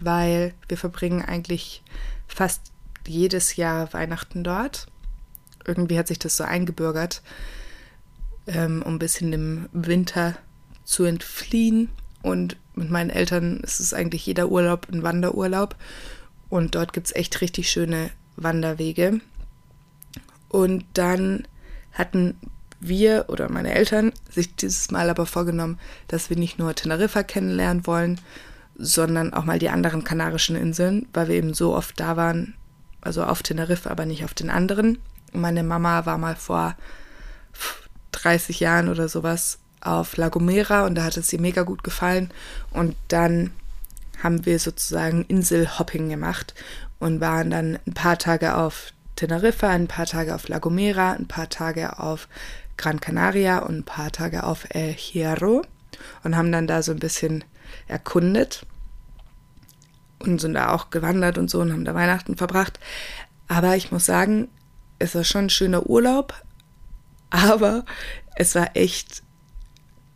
weil 0.00 0.52
wir 0.68 0.76
verbringen 0.76 1.24
eigentlich 1.24 1.82
fast 2.26 2.60
jedes 3.06 3.56
Jahr 3.56 3.90
Weihnachten 3.94 4.44
dort. 4.44 4.86
Irgendwie 5.64 5.98
hat 5.98 6.08
sich 6.08 6.18
das 6.18 6.36
so 6.36 6.44
eingebürgert, 6.44 7.22
ähm, 8.46 8.82
um 8.82 8.96
ein 8.96 8.98
bisschen 8.98 9.30
dem 9.30 9.68
Winter 9.72 10.36
zu 10.84 11.04
entfliehen. 11.04 11.88
Und 12.20 12.56
mit 12.74 12.90
meinen 12.90 13.10
Eltern 13.10 13.60
ist 13.60 13.80
es 13.80 13.94
eigentlich 13.94 14.26
jeder 14.26 14.50
Urlaub 14.50 14.88
ein 14.92 15.02
Wanderurlaub. 15.02 15.74
Und 16.50 16.74
dort 16.74 16.92
gibt 16.92 17.06
es 17.06 17.16
echt 17.16 17.40
richtig 17.40 17.70
schöne 17.70 18.10
Wanderwege. 18.36 19.20
Und 20.50 20.84
dann 20.92 21.48
hatten 21.92 22.38
wir 22.80 23.26
oder 23.28 23.50
meine 23.50 23.74
Eltern 23.74 24.12
sich 24.30 24.54
dieses 24.54 24.90
Mal 24.90 25.10
aber 25.10 25.26
vorgenommen, 25.26 25.78
dass 26.06 26.30
wir 26.30 26.36
nicht 26.36 26.58
nur 26.58 26.74
Teneriffa 26.74 27.22
kennenlernen 27.22 27.86
wollen, 27.86 28.20
sondern 28.76 29.34
auch 29.34 29.44
mal 29.44 29.58
die 29.58 29.70
anderen 29.70 30.04
kanarischen 30.04 30.56
Inseln, 30.56 31.08
weil 31.12 31.28
wir 31.28 31.34
eben 31.34 31.54
so 31.54 31.74
oft 31.74 31.98
da 31.98 32.16
waren, 32.16 32.54
also 33.00 33.24
auf 33.24 33.42
Teneriffa, 33.42 33.90
aber 33.90 34.06
nicht 34.06 34.24
auf 34.24 34.34
den 34.34 34.50
anderen. 34.50 34.98
Meine 35.32 35.64
Mama 35.64 36.06
war 36.06 36.18
mal 36.18 36.36
vor 36.36 36.76
30 38.12 38.60
Jahren 38.60 38.88
oder 38.88 39.08
sowas 39.08 39.58
auf 39.80 40.16
La 40.16 40.28
Gomera 40.28 40.86
und 40.86 40.94
da 40.94 41.04
hat 41.04 41.16
es 41.16 41.32
ihr 41.32 41.40
mega 41.40 41.62
gut 41.62 41.84
gefallen. 41.84 42.30
Und 42.70 42.96
dann 43.08 43.50
haben 44.22 44.46
wir 44.46 44.58
sozusagen 44.58 45.24
Inselhopping 45.24 46.08
gemacht 46.08 46.54
und 46.98 47.20
waren 47.20 47.50
dann 47.50 47.78
ein 47.86 47.94
paar 47.94 48.18
Tage 48.18 48.56
auf 48.56 48.92
Teneriffa, 49.16 49.68
ein 49.68 49.88
paar 49.88 50.06
Tage 50.06 50.34
auf 50.34 50.48
La 50.48 50.58
Gomera, 50.58 51.12
ein 51.12 51.26
paar 51.26 51.48
Tage 51.48 51.98
auf 51.98 52.28
Gran 52.78 53.00
Canaria 53.00 53.58
und 53.58 53.78
ein 53.78 53.84
paar 53.84 54.10
Tage 54.10 54.44
auf 54.44 54.66
El 54.70 54.92
Hierro 54.92 55.62
und 56.24 56.36
haben 56.36 56.50
dann 56.50 56.66
da 56.66 56.82
so 56.82 56.92
ein 56.92 56.98
bisschen 56.98 57.44
erkundet 57.86 58.64
und 60.20 60.40
sind 60.40 60.54
da 60.54 60.72
auch 60.72 60.90
gewandert 60.90 61.36
und 61.36 61.50
so 61.50 61.60
und 61.60 61.72
haben 61.72 61.84
da 61.84 61.94
Weihnachten 61.94 62.36
verbracht. 62.36 62.80
Aber 63.48 63.76
ich 63.76 63.92
muss 63.92 64.06
sagen, 64.06 64.48
es 64.98 65.14
war 65.14 65.24
schon 65.24 65.46
ein 65.46 65.50
schöner 65.50 65.86
Urlaub, 65.86 66.34
aber 67.30 67.84
es 68.36 68.54
war 68.54 68.74
echt 68.74 69.22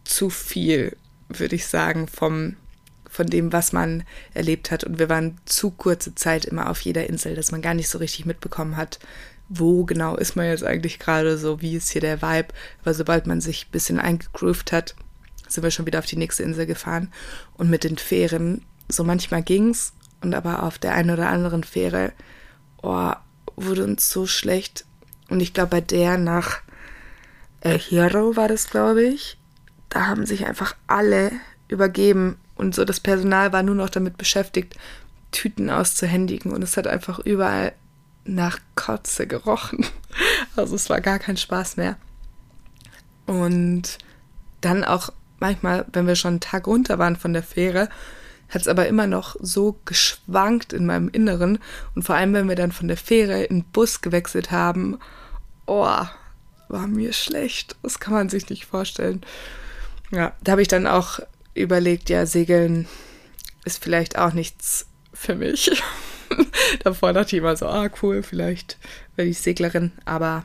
zu 0.05 0.31
viel, 0.31 0.97
würde 1.29 1.57
ich 1.57 1.67
sagen, 1.67 2.09
vom, 2.09 2.57
von 3.09 3.27
dem, 3.27 3.53
was 3.53 3.73
man 3.73 4.05
erlebt 4.35 4.71
hat. 4.71 4.85
Und 4.85 4.99
wir 4.99 5.09
waren 5.09 5.39
zu 5.45 5.71
kurze 5.71 6.15
Zeit 6.15 6.45
immer 6.45 6.71
auf 6.71 6.81
jeder 6.81 7.09
Insel, 7.09 7.35
dass 7.35 7.53
man 7.53 7.63
gar 7.63 7.75
nicht 7.75 7.89
so 7.89 7.99
richtig 7.99 8.27
mitbekommen 8.27 8.77
hat, 8.77 8.99
wo 9.55 9.85
genau 9.85 10.17
ist 10.17 10.35
man 10.35 10.47
jetzt 10.47 10.65
eigentlich 10.65 10.99
gerade 10.99 11.37
so, 11.37 11.61
wie 11.61 11.77
ist 11.77 11.91
hier 11.91 12.01
der 12.01 12.23
Vibe. 12.23 12.49
Weil 12.85 12.95
sobald 12.95 13.27
man 13.27 13.41
sich 13.41 13.67
ein 13.67 13.73
bisschen 13.73 14.01
eingegroovt 14.01 14.73
hat, 14.73 14.95
sind 15.47 15.63
wir 15.63 15.71
schon 15.71 15.87
wieder 15.87 15.99
auf 15.99 16.07
die 16.07 16.17
nächste 16.17 16.43
Insel 16.43 16.67
gefahren. 16.67 17.13
Und 17.55 17.69
mit 17.69 17.85
den 17.85 17.99
Fähren, 17.99 18.65
so 18.89 19.05
manchmal 19.05 19.43
ging's, 19.43 19.93
und 20.23 20.35
aber 20.35 20.63
auf 20.63 20.79
der 20.79 20.95
einen 20.95 21.11
oder 21.11 21.29
anderen 21.29 21.65
Fähre, 21.65 22.13
oh, 22.81 23.13
wurde 23.57 23.85
uns 23.85 24.09
so 24.09 24.27
schlecht. 24.27 24.87
Und 25.29 25.41
ich 25.41 25.53
glaube, 25.53 25.71
bei 25.71 25.81
der 25.81 26.17
nach 26.17 26.61
El 27.61 27.79
Hierro 27.79 28.37
war 28.37 28.49
das, 28.49 28.71
glaube 28.71 29.03
ich, 29.03 29.37
da 29.89 30.07
haben 30.07 30.25
sich 30.25 30.47
einfach 30.47 30.75
alle 30.87 31.31
übergeben 31.69 32.39
und 32.57 32.75
so 32.75 32.85
das 32.85 33.01
Personal 33.01 33.53
war 33.53 33.63
nur 33.63 33.75
noch 33.75 33.91
damit 33.91 34.17
beschäftigt, 34.17 34.77
Tüten 35.31 35.71
auszuhändigen 35.71 36.53
und 36.53 36.63
es 36.63 36.77
hat 36.77 36.87
einfach 36.87 37.19
überall 37.19 37.73
nach 38.25 38.59
Kotze 38.75 39.27
gerochen. 39.27 39.87
Also 40.55 40.75
es 40.75 40.91
war 40.91 41.01
gar 41.01 41.19
kein 41.19 41.39
Spaß 41.39 41.79
mehr. 41.79 41.97
Und 43.25 43.97
dann 44.61 44.85
auch 44.85 45.09
manchmal, 45.41 45.87
wenn 45.95 46.07
wir 46.07 46.15
schon 46.15 46.33
einen 46.33 46.41
Tag 46.41 46.67
runter 46.67 46.99
waren 46.99 47.17
von 47.17 47.33
der 47.33 47.43
Fähre, 47.43 47.89
hat 48.51 48.61
es 48.61 48.69
aber 48.69 48.87
immer 48.87 49.07
noch 49.07 49.37
so 49.41 49.79
geschwankt 49.87 50.75
in 50.75 50.85
meinem 50.85 51.09
Inneren. 51.09 51.59
Und 51.95 52.03
vor 52.03 52.17
allem, 52.17 52.35
wenn 52.35 52.49
wir 52.51 52.55
dann 52.55 52.71
von 52.71 52.89
der 52.89 52.99
Fähre 52.99 53.45
in 53.45 53.61
den 53.61 53.65
Bus 53.65 54.03
gewechselt 54.03 54.51
haben, 54.51 54.99
oh, 55.67 55.97
war 56.69 56.87
mir 56.87 57.15
schlecht. 57.15 57.77
Das 57.83 57.99
kann 57.99 58.13
man 58.13 58.29
sich 58.29 58.51
nicht 58.51 58.67
vorstellen. 58.67 59.23
Ja, 60.11 60.35
da 60.43 60.53
habe 60.53 60.63
ich 60.63 60.69
dann 60.69 60.87
auch 60.87 61.21
überlegt, 61.55 62.11
ja, 62.11 62.27
Segeln 62.27 62.87
ist 63.65 63.83
vielleicht 63.83 64.19
auch 64.19 64.33
nichts 64.33 64.87
für 65.15 65.35
mich. 65.35 65.83
Davor 66.85 67.13
dachte 67.13 67.37
ich 67.37 67.43
immer 67.43 67.57
so, 67.57 67.67
ah, 67.67 67.89
cool, 68.03 68.23
vielleicht 68.23 68.79
werde 69.17 69.31
ich 69.31 69.39
Seglerin, 69.39 69.93
aber 70.05 70.45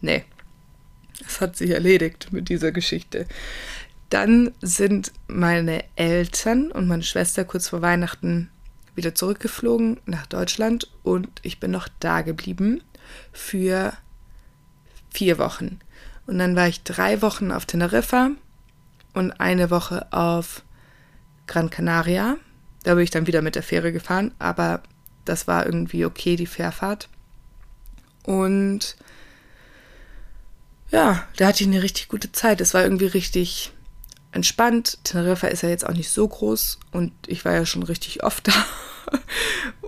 nee, 0.00 0.24
es 1.26 1.40
hat 1.40 1.56
sich 1.56 1.70
erledigt 1.70 2.32
mit 2.32 2.48
dieser 2.48 2.72
Geschichte. 2.72 3.26
Dann 4.10 4.52
sind 4.60 5.12
meine 5.26 5.84
Eltern 5.96 6.70
und 6.70 6.86
meine 6.86 7.02
Schwester 7.02 7.44
kurz 7.44 7.68
vor 7.68 7.82
Weihnachten 7.82 8.50
wieder 8.94 9.14
zurückgeflogen 9.14 10.00
nach 10.06 10.26
Deutschland 10.26 10.90
und 11.02 11.28
ich 11.42 11.60
bin 11.60 11.70
noch 11.70 11.88
da 12.00 12.22
geblieben 12.22 12.82
für 13.32 13.92
vier 15.10 15.38
Wochen. 15.38 15.80
Und 16.26 16.38
dann 16.38 16.56
war 16.56 16.68
ich 16.68 16.82
drei 16.82 17.22
Wochen 17.22 17.50
auf 17.52 17.66
Teneriffa 17.66 18.30
und 19.12 19.32
eine 19.32 19.70
Woche 19.70 20.12
auf 20.12 20.62
Gran 21.46 21.70
Canaria. 21.70 22.36
Da 22.86 22.94
bin 22.94 23.02
ich 23.02 23.10
dann 23.10 23.26
wieder 23.26 23.42
mit 23.42 23.56
der 23.56 23.64
Fähre 23.64 23.92
gefahren, 23.92 24.32
aber 24.38 24.80
das 25.24 25.48
war 25.48 25.66
irgendwie 25.66 26.04
okay, 26.04 26.36
die 26.36 26.46
Fährfahrt. 26.46 27.08
Und 28.22 28.96
ja, 30.92 31.26
da 31.36 31.48
hatte 31.48 31.64
ich 31.64 31.68
eine 31.68 31.82
richtig 31.82 32.06
gute 32.06 32.30
Zeit. 32.30 32.60
Es 32.60 32.74
war 32.74 32.84
irgendwie 32.84 33.06
richtig 33.06 33.72
entspannt. 34.30 34.98
Teneriffa 35.02 35.48
ist 35.48 35.64
ja 35.64 35.68
jetzt 35.68 35.84
auch 35.84 35.94
nicht 35.94 36.10
so 36.10 36.28
groß 36.28 36.78
und 36.92 37.10
ich 37.26 37.44
war 37.44 37.54
ja 37.54 37.66
schon 37.66 37.82
richtig 37.82 38.22
oft 38.22 38.46
da. 38.46 38.52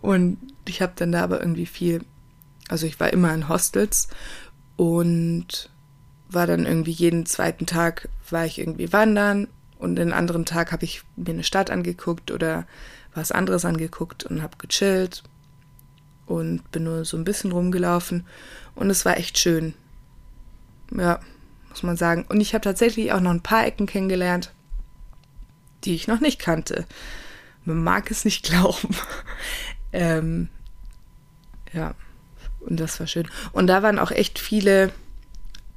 und 0.00 0.38
ich 0.66 0.82
habe 0.82 0.94
dann 0.96 1.12
da 1.12 1.22
aber 1.22 1.38
irgendwie 1.38 1.66
viel, 1.66 2.00
also 2.68 2.84
ich 2.84 2.98
war 2.98 3.12
immer 3.12 3.32
in 3.32 3.48
Hostels 3.48 4.08
und 4.74 5.70
war 6.28 6.48
dann 6.48 6.66
irgendwie 6.66 6.90
jeden 6.90 7.26
zweiten 7.26 7.66
Tag 7.66 8.08
war 8.28 8.44
ich 8.44 8.58
irgendwie 8.58 8.92
wandern 8.92 9.46
und 9.78 9.96
den 9.96 10.12
anderen 10.12 10.44
Tag 10.44 10.72
habe 10.72 10.84
ich 10.84 11.02
mir 11.16 11.30
eine 11.30 11.44
Stadt 11.44 11.70
angeguckt 11.70 12.30
oder 12.30 12.66
was 13.14 13.32
anderes 13.32 13.64
angeguckt 13.64 14.24
und 14.24 14.42
habe 14.42 14.56
gechillt 14.58 15.22
und 16.26 16.70
bin 16.70 16.84
nur 16.84 17.04
so 17.04 17.16
ein 17.16 17.24
bisschen 17.24 17.52
rumgelaufen 17.52 18.26
und 18.74 18.90
es 18.90 19.04
war 19.04 19.16
echt 19.16 19.38
schön. 19.38 19.74
Ja, 20.96 21.20
muss 21.70 21.82
man 21.82 21.96
sagen. 21.96 22.24
Und 22.28 22.40
ich 22.40 22.54
habe 22.54 22.62
tatsächlich 22.62 23.12
auch 23.12 23.20
noch 23.20 23.30
ein 23.30 23.42
paar 23.42 23.66
Ecken 23.66 23.86
kennengelernt, 23.86 24.52
die 25.84 25.94
ich 25.94 26.08
noch 26.08 26.20
nicht 26.20 26.38
kannte. 26.38 26.86
Man 27.64 27.82
mag 27.82 28.10
es 28.10 28.24
nicht 28.24 28.44
glauben. 28.50 28.94
ähm, 29.92 30.48
ja, 31.72 31.94
und 32.60 32.80
das 32.80 32.98
war 32.98 33.06
schön. 33.06 33.28
Und 33.52 33.66
da 33.68 33.82
waren 33.82 33.98
auch 33.98 34.10
echt 34.10 34.38
viele 34.38 34.92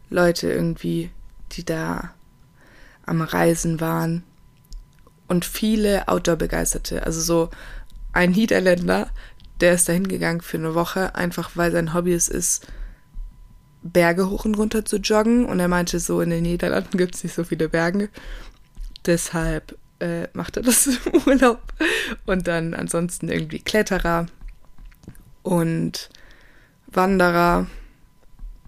Leute 0.09 0.51
irgendwie, 0.51 1.11
die 1.51 1.63
da 1.63 2.13
am 3.05 3.21
Reisen 3.21 3.79
waren. 3.79 4.23
Und 5.27 5.45
viele 5.45 6.07
Outdoor-Begeisterte. 6.07 7.05
Also 7.05 7.21
so 7.21 7.49
ein 8.11 8.31
Niederländer, 8.31 9.09
der 9.61 9.73
ist 9.73 9.87
da 9.87 9.93
hingegangen 9.93 10.41
für 10.41 10.57
eine 10.57 10.75
Woche, 10.75 11.15
einfach 11.15 11.51
weil 11.55 11.71
sein 11.71 11.93
Hobby 11.93 12.13
es 12.13 12.27
ist, 12.27 12.67
Berge 13.83 14.29
hoch 14.29 14.45
und 14.45 14.57
runter 14.57 14.83
zu 14.85 14.97
joggen. 14.97 15.45
Und 15.45 15.59
er 15.59 15.67
meinte, 15.67 15.99
so 15.99 16.21
in 16.21 16.29
den 16.29 16.43
Niederlanden 16.43 16.97
gibt 16.97 17.15
es 17.15 17.23
nicht 17.23 17.33
so 17.33 17.43
viele 17.43 17.69
Berge. 17.69 18.09
Deshalb 19.05 19.77
äh, 19.99 20.27
macht 20.33 20.57
er 20.57 20.63
das 20.63 20.87
im 21.05 21.21
Urlaub. 21.25 21.61
Und 22.25 22.47
dann 22.47 22.73
ansonsten 22.73 23.29
irgendwie 23.29 23.59
Kletterer 23.59 24.25
und 25.43 26.09
Wanderer. 26.87 27.67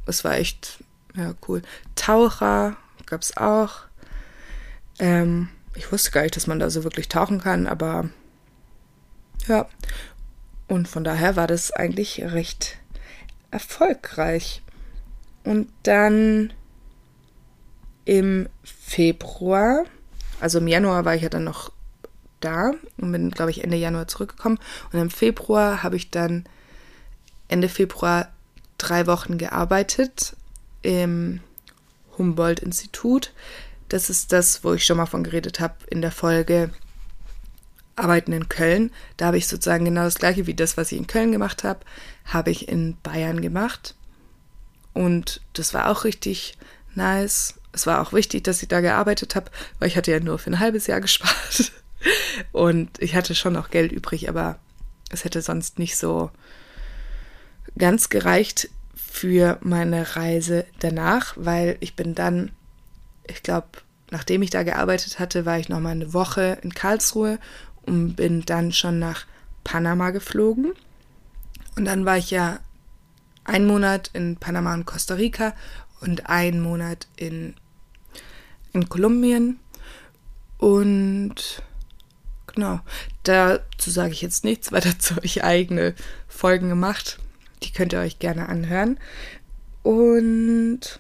Es 0.06 0.24
war 0.24 0.38
echt 0.38 0.84
ja, 1.16 1.34
cool. 1.48 1.62
Taucher 1.96 2.76
gab 3.06 3.22
es 3.22 3.38
auch. 3.38 3.82
Ähm, 5.00 5.50
ich 5.76 5.92
wusste 5.92 6.12
gar 6.12 6.22
nicht, 6.22 6.36
dass 6.36 6.48
man 6.48 6.60
da 6.60 6.70
so 6.70 6.84
wirklich 6.84 7.10
tauchen 7.10 7.42
kann, 7.42 7.68
aber 7.68 8.10
ja. 9.48 9.68
Und 10.68 10.88
von 10.88 11.04
daher 11.04 11.36
war 11.36 11.48
das 11.48 11.72
eigentlich 11.72 12.22
recht 12.22 12.78
erfolgreich. 13.52 14.62
Und 15.44 15.70
dann 15.84 16.54
im 18.06 18.48
Februar, 18.64 19.86
also 20.40 20.60
im 20.60 20.68
Januar 20.68 21.06
war 21.06 21.16
ich 21.16 21.22
ja 21.22 21.30
dann 21.30 21.44
noch 21.44 21.72
da 22.40 22.74
und 22.98 23.12
bin, 23.12 23.32
glaube 23.32 23.52
ich, 23.52 23.64
Ende 23.64 23.78
Januar 23.78 24.08
zurückgekommen. 24.08 24.60
Und 24.92 25.00
im 25.00 25.10
Februar 25.10 25.84
habe 25.84 25.96
ich 25.96 26.12
dann 26.12 26.46
Ende 27.48 27.70
Februar 27.70 28.30
drei 28.78 29.08
Wochen 29.08 29.38
gearbeitet 29.38 30.36
im 30.82 31.40
Humboldt-Institut. 32.18 33.34
Das 33.94 34.10
ist 34.10 34.32
das, 34.32 34.64
wo 34.64 34.74
ich 34.74 34.84
schon 34.84 34.98
mal 34.98 35.06
von 35.06 35.24
geredet 35.24 35.60
habe 35.60 35.76
in 35.88 36.02
der 36.02 36.12
Folge 36.12 36.72
Arbeiten 37.96 38.34
in 38.34 38.50
Köln. 38.50 38.90
Da 39.18 39.28
habe 39.28 39.38
ich 39.38 39.48
sozusagen 39.48 39.86
genau 39.86 40.02
das 40.02 40.16
gleiche 40.16 40.48
wie 40.48 40.56
das, 40.56 40.78
was 40.78 40.92
ich 40.92 40.98
in 40.98 41.06
Köln 41.06 41.32
gemacht 41.32 41.64
habe, 41.64 41.82
habe 42.26 42.50
ich 42.50 42.70
in 42.70 42.98
Bayern 43.04 43.40
gemacht. 43.40 43.94
Und 44.94 45.42
das 45.54 45.76
war 45.76 45.92
auch 45.92 46.06
richtig 46.06 46.58
nice. 46.96 47.60
Es 47.72 47.86
war 47.86 48.02
auch 48.02 48.14
wichtig, 48.14 48.44
dass 48.44 48.64
ich 48.64 48.68
da 48.68 48.82
gearbeitet 48.82 49.36
habe, 49.36 49.52
weil 49.78 49.90
ich 49.90 49.96
hatte 49.96 50.10
ja 50.10 50.20
nur 50.20 50.40
für 50.40 50.50
ein 50.50 50.60
halbes 50.60 50.88
Jahr 50.88 51.00
gespart. 51.02 51.72
Und 52.52 53.00
ich 53.00 53.14
hatte 53.14 53.36
schon 53.36 53.54
noch 53.54 53.70
Geld 53.70 53.92
übrig, 53.92 54.28
aber 54.28 54.58
es 55.12 55.24
hätte 55.24 55.44
sonst 55.44 55.78
nicht 55.78 55.98
so 55.98 56.32
ganz 57.78 58.10
gereicht 58.10 58.72
für 58.96 59.60
meine 59.62 60.16
Reise 60.16 60.66
danach, 60.80 61.34
weil 61.36 61.78
ich 61.80 61.96
bin 61.96 62.16
dann, 62.16 62.52
ich 63.28 63.44
glaube, 63.44 63.83
nachdem 64.14 64.44
ich 64.44 64.52
da 64.52 64.62
gearbeitet 64.62 65.18
hatte, 65.18 65.44
war 65.46 65.58
ich 65.58 65.70
noch 65.70 65.80
mal 65.80 65.90
eine 65.90 66.14
Woche 66.14 66.60
in 66.62 66.76
Karlsruhe 66.76 67.40
und 67.82 68.16
bin 68.16 68.46
dann 68.46 68.72
schon 68.72 69.00
nach 69.00 69.26
Panama 69.64 70.12
geflogen. 70.12 70.74
Und 71.76 71.86
dann 71.86 72.06
war 72.06 72.20
ich 72.20 72.30
ja 72.30 72.60
einen 73.44 73.66
Monat 73.66 74.12
in 74.14 74.38
Panama 74.38 74.76
und 74.76 74.86
Costa 74.86 75.16
Rica 75.16 75.56
und 76.00 76.30
einen 76.30 76.62
Monat 76.62 77.08
in, 77.16 77.56
in 78.72 78.88
Kolumbien. 78.88 79.60
Und 80.60 81.64
genau, 82.46 82.82
dazu 83.24 83.90
sage 83.90 84.14
ich 84.14 84.22
jetzt 84.22 84.44
nichts, 84.44 84.72
weil 84.72 84.82
dazu 84.82 85.16
habe 85.16 85.26
ich 85.26 85.44
eigene 85.44 85.96
Folgen 86.28 86.70
gemacht. 86.70 87.18
Die 87.64 87.72
könnt 87.72 87.94
ihr 87.94 88.00
euch 88.00 88.20
gerne 88.20 88.48
anhören. 88.48 89.00
Und 89.82 91.00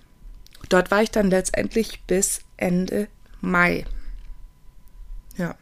dort 0.69 0.89
war 0.89 1.03
ich 1.03 1.11
dann 1.11 1.29
letztendlich 1.29 2.01
bis 2.07 2.41
Ende 2.57 3.07
Mai. 3.41 3.85
Ja. 5.37 5.55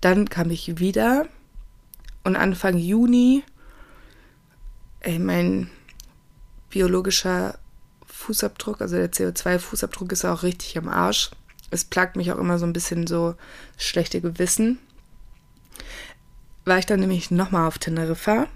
Dann 0.00 0.28
kam 0.28 0.50
ich 0.50 0.78
wieder 0.78 1.26
und 2.24 2.36
Anfang 2.36 2.76
Juni, 2.76 3.44
ey, 5.00 5.18
mein 5.18 5.70
biologischer 6.70 7.58
Fußabdruck, 8.06 8.80
also 8.80 8.96
der 8.96 9.12
CO2-Fußabdruck 9.12 10.12
ist 10.12 10.24
auch 10.24 10.42
richtig 10.42 10.78
am 10.78 10.88
Arsch. 10.88 11.30
Es 11.70 11.84
plagt 11.84 12.16
mich 12.16 12.32
auch 12.32 12.38
immer 12.38 12.58
so 12.58 12.66
ein 12.66 12.72
bisschen 12.72 13.06
so 13.06 13.34
schlechte 13.76 14.20
Gewissen. 14.20 14.78
War 16.64 16.78
ich 16.78 16.86
dann 16.86 17.00
nämlich 17.00 17.30
nochmal 17.30 17.66
auf 17.66 17.78
Teneriffa. 17.78 18.46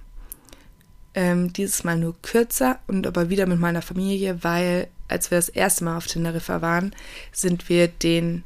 Ähm, 1.15 1.53
dieses 1.53 1.83
Mal 1.83 1.97
nur 1.97 2.15
kürzer 2.23 2.79
und 2.87 3.07
aber 3.07 3.31
wieder 3.31 3.47
mit 3.47 3.59
meiner 3.59 3.83
Familie, 3.83 4.45
weil 4.45 4.89
als 5.09 5.31
wir 5.31 5.39
das 5.39 5.49
erste 5.49 5.85
Mal 5.85 5.97
auf 5.97 6.07
Teneriffa 6.07 6.63
waren, 6.63 6.95
sind 7.33 7.69
wir 7.69 7.89
den 7.89 8.45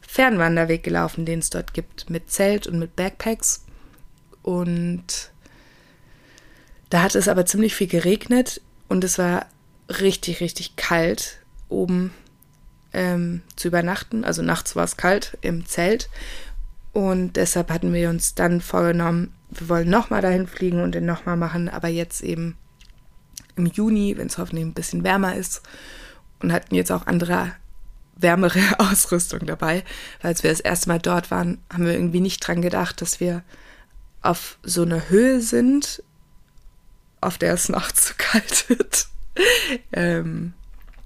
Fernwanderweg 0.00 0.82
gelaufen, 0.82 1.26
den 1.26 1.40
es 1.40 1.50
dort 1.50 1.74
gibt, 1.74 2.08
mit 2.10 2.30
Zelt 2.30 2.66
und 2.66 2.78
mit 2.78 2.96
Backpacks. 2.96 3.64
Und 4.42 5.30
da 6.90 7.02
hat 7.02 7.14
es 7.14 7.28
aber 7.28 7.46
ziemlich 7.46 7.74
viel 7.74 7.88
geregnet 7.88 8.60
und 8.88 9.02
es 9.02 9.18
war 9.18 9.46
richtig, 9.88 10.40
richtig 10.40 10.76
kalt 10.76 11.38
oben 11.68 12.12
ähm, 12.92 13.42
zu 13.56 13.68
übernachten. 13.68 14.24
Also 14.24 14.42
nachts 14.42 14.76
war 14.76 14.84
es 14.84 14.96
kalt 14.96 15.36
im 15.40 15.66
Zelt. 15.66 16.08
Und 16.92 17.34
deshalb 17.34 17.70
hatten 17.70 17.92
wir 17.92 18.08
uns 18.08 18.36
dann 18.36 18.60
vorgenommen, 18.60 19.34
wir 19.50 19.68
wollen 19.68 19.90
nochmal 19.90 20.22
dahin 20.22 20.46
fliegen 20.46 20.80
und 20.80 20.94
den 20.94 21.06
nochmal 21.06 21.36
machen, 21.36 21.68
aber 21.68 21.88
jetzt 21.88 22.22
eben 22.22 22.56
im 23.56 23.66
Juni, 23.66 24.16
wenn 24.16 24.26
es 24.26 24.38
hoffentlich 24.38 24.64
ein 24.64 24.74
bisschen 24.74 25.04
wärmer 25.04 25.36
ist. 25.36 25.62
Und 26.40 26.52
hatten 26.52 26.74
jetzt 26.74 26.92
auch 26.92 27.06
andere 27.06 27.52
wärmere 28.16 28.60
Ausrüstung 28.78 29.46
dabei. 29.46 29.84
Weil 30.20 30.30
als 30.30 30.42
wir 30.42 30.50
das 30.50 30.60
erste 30.60 30.88
Mal 30.88 30.98
dort 30.98 31.30
waren, 31.30 31.58
haben 31.72 31.84
wir 31.84 31.94
irgendwie 31.94 32.20
nicht 32.20 32.46
dran 32.46 32.62
gedacht, 32.62 33.00
dass 33.00 33.20
wir 33.20 33.42
auf 34.22 34.58
so 34.62 34.82
einer 34.82 35.08
Höhe 35.10 35.40
sind, 35.40 36.02
auf 37.20 37.38
der 37.38 37.54
es 37.54 37.68
nachts 37.68 38.08
so 38.08 38.14
kalt 38.16 38.68
wird. 38.68 39.06
ähm, 39.92 40.54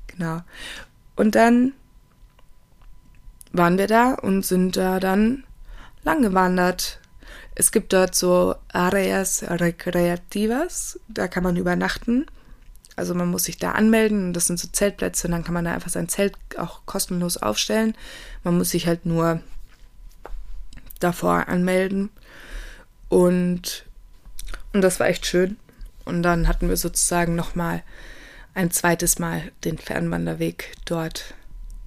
genau. 0.06 0.42
Und 1.16 1.34
dann 1.34 1.72
waren 3.52 3.78
wir 3.78 3.86
da 3.86 4.14
und 4.14 4.44
sind 4.44 4.76
da 4.76 5.00
dann 5.00 5.44
lang 6.04 6.22
gewandert. 6.22 7.00
Es 7.54 7.72
gibt 7.72 7.92
dort 7.92 8.14
so 8.14 8.54
Areas 8.72 9.42
Recreativas, 9.42 11.00
da 11.08 11.26
kann 11.26 11.42
man 11.42 11.56
übernachten. 11.56 12.26
Also 12.98 13.14
man 13.14 13.28
muss 13.28 13.44
sich 13.44 13.58
da 13.58 13.72
anmelden 13.72 14.26
und 14.26 14.32
das 14.32 14.46
sind 14.48 14.58
so 14.58 14.66
Zeltplätze 14.66 15.28
und 15.28 15.32
dann 15.32 15.44
kann 15.44 15.54
man 15.54 15.64
da 15.64 15.72
einfach 15.72 15.88
sein 15.88 16.08
Zelt 16.08 16.34
auch 16.58 16.84
kostenlos 16.84 17.36
aufstellen. 17.36 17.94
Man 18.42 18.58
muss 18.58 18.70
sich 18.70 18.88
halt 18.88 19.06
nur 19.06 19.40
davor 20.98 21.48
anmelden. 21.48 22.10
Und, 23.08 23.86
und 24.72 24.82
das 24.82 24.98
war 24.98 25.06
echt 25.06 25.26
schön. 25.26 25.56
Und 26.04 26.24
dann 26.24 26.48
hatten 26.48 26.68
wir 26.68 26.76
sozusagen 26.76 27.36
nochmal 27.36 27.84
ein 28.54 28.72
zweites 28.72 29.20
Mal 29.20 29.52
den 29.64 29.78
Fernwanderweg 29.78 30.74
dort 30.84 31.34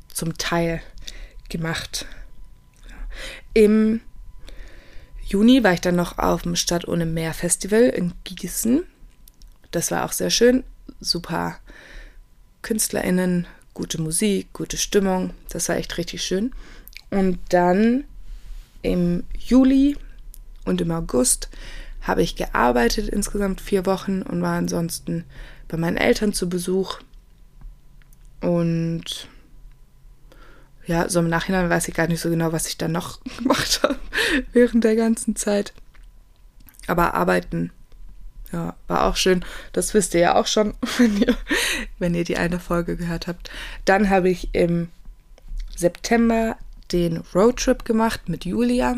zum 0.08 0.38
Teil 0.38 0.82
gemacht. 1.50 2.06
Im 3.54 4.00
Juni 5.26 5.63
war 5.63 5.74
ich 5.74 5.82
dann 5.82 5.97
noch 5.97 6.17
auf 6.17 6.43
dem 6.43 6.56
Stadt 6.56 6.88
ohne 6.88 7.06
Meer 7.06 7.34
Festival 7.34 7.84
in 7.84 8.13
Gießen. 8.24 8.86
Das 9.71 9.91
war 9.91 10.06
auch 10.06 10.13
sehr 10.13 10.30
schön. 10.30 10.63
Super 11.02 11.60
KünstlerInnen, 12.62 13.48
gute 13.74 14.00
Musik, 14.02 14.54
gute 14.54 14.78
Stimmung. 14.78 15.32
Das 15.50 15.68
war 15.68 15.76
echt 15.76 15.98
richtig 15.98 16.24
schön. 16.24 16.52
Und 17.10 17.40
dann 17.50 18.06
im 18.82 19.24
Juli 19.38 19.98
und 20.66 20.80
im 20.80 20.92
August 20.92 21.50
habe 22.02 22.24
ich 22.24 22.36
gearbeitet, 22.36 23.10
insgesamt 23.10 23.62
vier 23.62 23.86
Wochen 23.86 24.22
und 24.22 24.42
war 24.42 24.58
ansonsten 24.58 25.26
bei 25.68 25.78
meinen 25.78 25.98
Eltern 25.98 26.34
zu 26.34 26.50
Besuch. 26.50 27.00
Und 28.40 29.28
ja, 30.88 31.10
so 31.10 31.20
im 31.20 31.30
Nachhinein 31.30 31.70
weiß 31.70 31.88
ich 31.88 31.94
gar 31.94 32.08
nicht 32.08 32.22
so 32.22 32.30
genau, 32.30 32.52
was 32.52 32.68
ich 32.68 32.78
dann 32.78 32.92
noch 32.92 33.20
gemacht 33.38 33.82
habe 33.84 34.00
während 34.54 34.84
der 34.84 34.96
ganzen 34.96 35.36
Zeit. 35.36 35.74
Aber 36.88 37.14
arbeiten, 37.14 37.72
ja, 38.52 38.76
war 38.88 39.06
auch 39.06 39.16
schön. 39.16 39.46
Das 39.74 39.94
wisst 39.94 40.14
ihr 40.14 40.22
ja 40.22 40.36
auch 40.36 40.48
schon, 40.48 40.74
wenn 40.98 41.18
ihr, 41.18 41.38
wenn 42.00 42.16
ihr 42.16 42.24
die 42.24 42.38
eine 42.38 42.60
Folge 42.60 42.98
gehört 42.98 43.28
habt. 43.28 43.50
Dann 43.86 44.10
habe 44.10 44.30
ich 44.30 44.50
im 44.54 44.90
September 45.76 46.58
den 46.92 47.18
Roadtrip 47.34 47.86
gemacht 47.86 48.28
mit 48.28 48.46
Julia. 48.46 48.98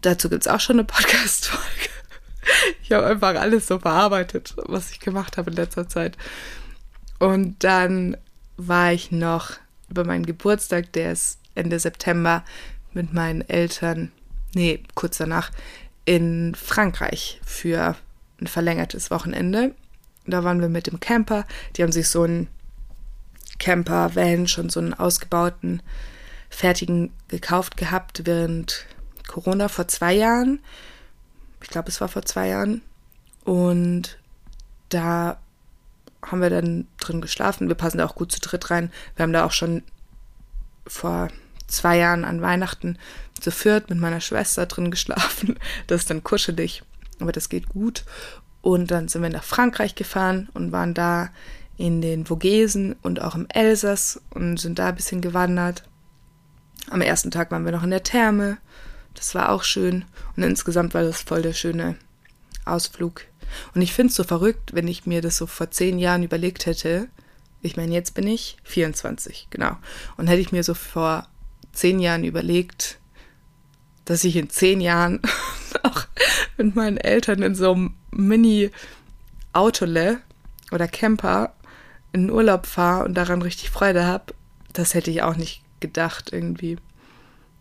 Dazu 0.00 0.30
gibt 0.30 0.46
es 0.46 0.48
auch 0.48 0.60
schon 0.60 0.76
eine 0.76 0.84
Podcast-Folge. 0.84 1.64
Ich 2.82 2.90
habe 2.90 3.06
einfach 3.06 3.34
alles 3.36 3.68
so 3.68 3.78
verarbeitet, 3.78 4.54
was 4.56 4.90
ich 4.90 4.98
gemacht 4.98 5.36
habe 5.36 5.50
in 5.50 5.56
letzter 5.56 5.88
Zeit. 5.88 6.16
Und 7.20 7.62
dann 7.62 8.16
war 8.56 8.92
ich 8.92 9.12
noch 9.12 9.52
über 9.88 10.04
meinen 10.04 10.26
Geburtstag, 10.26 10.92
der 10.94 11.12
ist 11.12 11.38
Ende 11.54 11.78
September, 11.78 12.42
mit 12.92 13.12
meinen 13.12 13.48
Eltern, 13.48 14.10
nee, 14.54 14.82
kurz 14.94 15.18
danach, 15.18 15.50
in 16.10 16.56
Frankreich 16.56 17.40
für 17.44 17.94
ein 18.40 18.48
verlängertes 18.48 19.12
Wochenende. 19.12 19.76
Da 20.26 20.42
waren 20.42 20.60
wir 20.60 20.68
mit 20.68 20.88
dem 20.88 20.98
Camper. 20.98 21.46
Die 21.76 21.84
haben 21.84 21.92
sich 21.92 22.08
so 22.08 22.24
einen 22.24 22.48
Camper-Van, 23.60 24.48
schon 24.48 24.70
so 24.70 24.80
einen 24.80 24.92
ausgebauten, 24.92 25.82
fertigen 26.48 27.12
gekauft 27.28 27.76
gehabt 27.76 28.22
während 28.24 28.86
Corona 29.28 29.68
vor 29.68 29.86
zwei 29.86 30.12
Jahren. 30.12 30.58
Ich 31.62 31.68
glaube, 31.68 31.90
es 31.90 32.00
war 32.00 32.08
vor 32.08 32.22
zwei 32.22 32.48
Jahren. 32.48 32.82
Und 33.44 34.18
da 34.88 35.38
haben 36.26 36.42
wir 36.42 36.50
dann 36.50 36.88
drin 36.98 37.20
geschlafen. 37.20 37.68
Wir 37.68 37.76
passen 37.76 37.98
da 37.98 38.06
auch 38.06 38.16
gut 38.16 38.32
zu 38.32 38.40
dritt 38.40 38.68
rein. 38.72 38.90
Wir 39.14 39.22
haben 39.22 39.32
da 39.32 39.44
auch 39.44 39.52
schon 39.52 39.84
vor 40.88 41.28
zwei 41.68 41.98
Jahren 41.98 42.24
an 42.24 42.42
Weihnachten 42.42 42.98
zu 43.40 43.50
viert 43.50 43.90
mit 43.90 43.98
meiner 43.98 44.20
Schwester 44.20 44.66
drin 44.66 44.90
geschlafen. 44.90 45.58
Das 45.86 46.02
ist 46.02 46.10
dann 46.10 46.24
kuschelig, 46.24 46.82
aber 47.18 47.32
das 47.32 47.48
geht 47.48 47.68
gut. 47.68 48.04
Und 48.62 48.90
dann 48.90 49.08
sind 49.08 49.22
wir 49.22 49.30
nach 49.30 49.44
Frankreich 49.44 49.94
gefahren 49.94 50.48
und 50.52 50.72
waren 50.72 50.94
da 50.94 51.30
in 51.76 52.02
den 52.02 52.26
Vogesen 52.26 52.94
und 53.00 53.22
auch 53.22 53.34
im 53.34 53.46
Elsass 53.48 54.20
und 54.30 54.58
sind 54.58 54.78
da 54.78 54.88
ein 54.88 54.96
bisschen 54.96 55.22
gewandert. 55.22 55.82
Am 56.90 57.00
ersten 57.00 57.30
Tag 57.30 57.50
waren 57.50 57.64
wir 57.64 57.72
noch 57.72 57.84
in 57.84 57.90
der 57.90 58.02
Therme. 58.02 58.58
Das 59.14 59.34
war 59.34 59.48
auch 59.48 59.62
schön. 59.62 60.04
Und 60.36 60.42
insgesamt 60.42 60.92
war 60.92 61.02
das 61.02 61.22
voll 61.22 61.42
der 61.42 61.54
schöne 61.54 61.96
Ausflug. 62.66 63.22
Und 63.74 63.82
ich 63.82 63.92
finde 63.92 64.10
es 64.10 64.16
so 64.16 64.24
verrückt, 64.24 64.74
wenn 64.74 64.88
ich 64.88 65.06
mir 65.06 65.22
das 65.22 65.36
so 65.36 65.46
vor 65.46 65.70
zehn 65.70 65.98
Jahren 65.98 66.22
überlegt 66.22 66.66
hätte. 66.66 67.08
Ich 67.62 67.76
meine, 67.76 67.94
jetzt 67.94 68.14
bin 68.14 68.26
ich 68.26 68.58
24, 68.64 69.48
genau. 69.50 69.76
Und 70.16 70.28
hätte 70.28 70.40
ich 70.40 70.52
mir 70.52 70.62
so 70.62 70.74
vor 70.74 71.28
zehn 71.72 71.98
Jahren 71.98 72.24
überlegt, 72.24 72.99
dass 74.10 74.24
ich 74.24 74.34
in 74.34 74.50
zehn 74.50 74.80
Jahren 74.80 75.20
auch 75.84 76.04
mit 76.56 76.74
meinen 76.74 76.96
Eltern 76.96 77.42
in 77.42 77.54
so 77.54 77.70
einem 77.72 77.94
Mini-Autole 78.10 78.72
oder 80.72 80.88
Camper 80.88 81.54
in 82.12 82.22
den 82.22 82.30
Urlaub 82.30 82.66
fahre 82.66 83.04
und 83.04 83.14
daran 83.14 83.40
richtig 83.40 83.70
Freude 83.70 84.04
habe, 84.04 84.34
das 84.72 84.94
hätte 84.94 85.12
ich 85.12 85.22
auch 85.22 85.36
nicht 85.36 85.62
gedacht 85.78 86.32
irgendwie. 86.32 86.76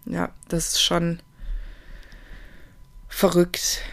Ja, 0.05 0.31
das 0.47 0.69
ist 0.69 0.81
schon 0.81 1.19
verrückt, 3.07 3.83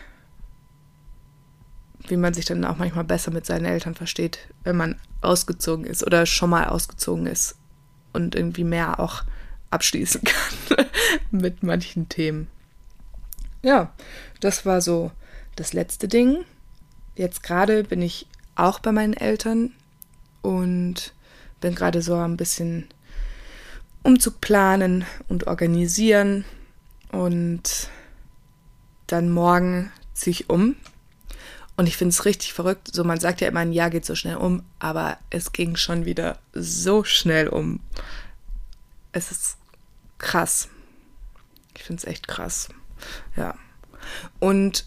wie 2.09 2.17
man 2.17 2.33
sich 2.33 2.47
dann 2.47 2.65
auch 2.65 2.79
manchmal 2.79 3.05
besser 3.05 3.33
mit 3.33 3.45
seinen 3.45 3.67
Eltern 3.67 3.95
versteht, 3.95 4.39
wenn 4.65 4.79
man 4.79 4.99
ausgezogen 5.21 5.85
ist 5.85 6.07
oder 6.07 6.25
schon 6.25 6.49
mal 6.49 6.69
ausgezogen 6.69 7.27
ist 7.27 7.57
und 8.15 8.35
irgendwie 8.35 8.65
mehr 8.65 8.99
auch 8.99 9.25
abschließen 9.71 10.23
kann 10.25 10.87
mit 11.31 11.63
manchen 11.63 12.09
Themen. 12.09 12.49
Ja, 13.63 13.93
das 14.41 14.65
war 14.65 14.81
so 14.81 15.11
das 15.57 15.73
letzte 15.73 16.09
Ding. 16.09 16.45
Jetzt 17.15 17.43
gerade 17.43 17.85
bin 17.85 18.03
ich 18.03 18.27
auch 18.55 18.79
bei 18.79 18.93
meinen 18.93 19.15
Eltern 19.15 19.73
und 20.43 21.15
bin 21.61 21.75
gerade 21.75 22.03
so 22.03 22.17
ein 22.17 22.37
bisschen 22.37 22.87
Umzug 24.03 24.41
planen 24.41 25.05
und 25.29 25.47
organisieren 25.47 26.45
und 27.11 27.89
dann 29.07 29.31
morgen 29.31 29.91
ziehe 30.15 30.33
ich 30.33 30.51
um. 30.51 30.77
Und 31.77 31.87
ich 31.87 31.97
finde 31.97 32.11
es 32.11 32.25
richtig 32.25 32.55
verrückt. 32.55 32.95
So, 32.95 33.05
man 33.05 33.21
sagt 33.21 33.41
ja 33.41 33.49
immer, 33.49 33.61
ein 33.61 33.73
Jahr 33.73 33.91
geht 33.91 34.07
so 34.07 34.15
schnell 34.15 34.37
um, 34.37 34.63
aber 34.79 35.19
es 35.31 35.53
ging 35.53 35.77
schon 35.77 36.05
wieder 36.05 36.39
so 36.53 37.05
schnell 37.05 37.49
um. 37.49 37.81
Es 39.17 39.31
ist 39.31 39.57
krass. 40.19 40.69
Ich 41.75 41.85
finde 41.85 42.01
es 42.01 42.07
echt 42.07 42.29
krass. 42.29 42.69
Ja. 43.35 43.55
Und 44.41 44.87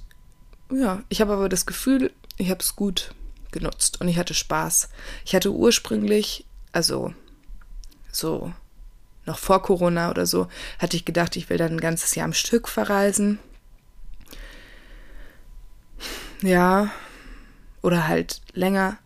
ja, 0.72 1.02
ich 1.10 1.20
habe 1.20 1.34
aber 1.34 1.50
das 1.50 1.66
Gefühl, 1.66 2.14
ich 2.38 2.52
habe 2.52 2.60
es 2.60 2.76
gut 2.76 3.16
genutzt 3.50 4.00
und 4.00 4.08
ich 4.08 4.20
hatte 4.20 4.36
Spaß. 4.36 4.90
Ich 5.26 5.34
hatte 5.34 5.52
ursprünglich, 5.52 6.46
also 6.72 7.12
so 8.12 8.54
noch 9.26 9.40
vor 9.40 9.64
Corona 9.64 10.12
oder 10.12 10.28
so, 10.28 10.48
hatte 10.78 10.96
ich 10.96 11.06
gedacht, 11.06 11.36
ich 11.36 11.50
will 11.50 11.58
dann 11.58 11.72
ein 11.72 11.82
ganzes 11.82 12.14
Jahr 12.14 12.26
am 12.26 12.34
Stück 12.34 12.68
verreisen. 12.68 13.40
Ja, 16.44 16.92
oder 17.82 18.08
halt 18.08 18.42
länger. 18.54 19.00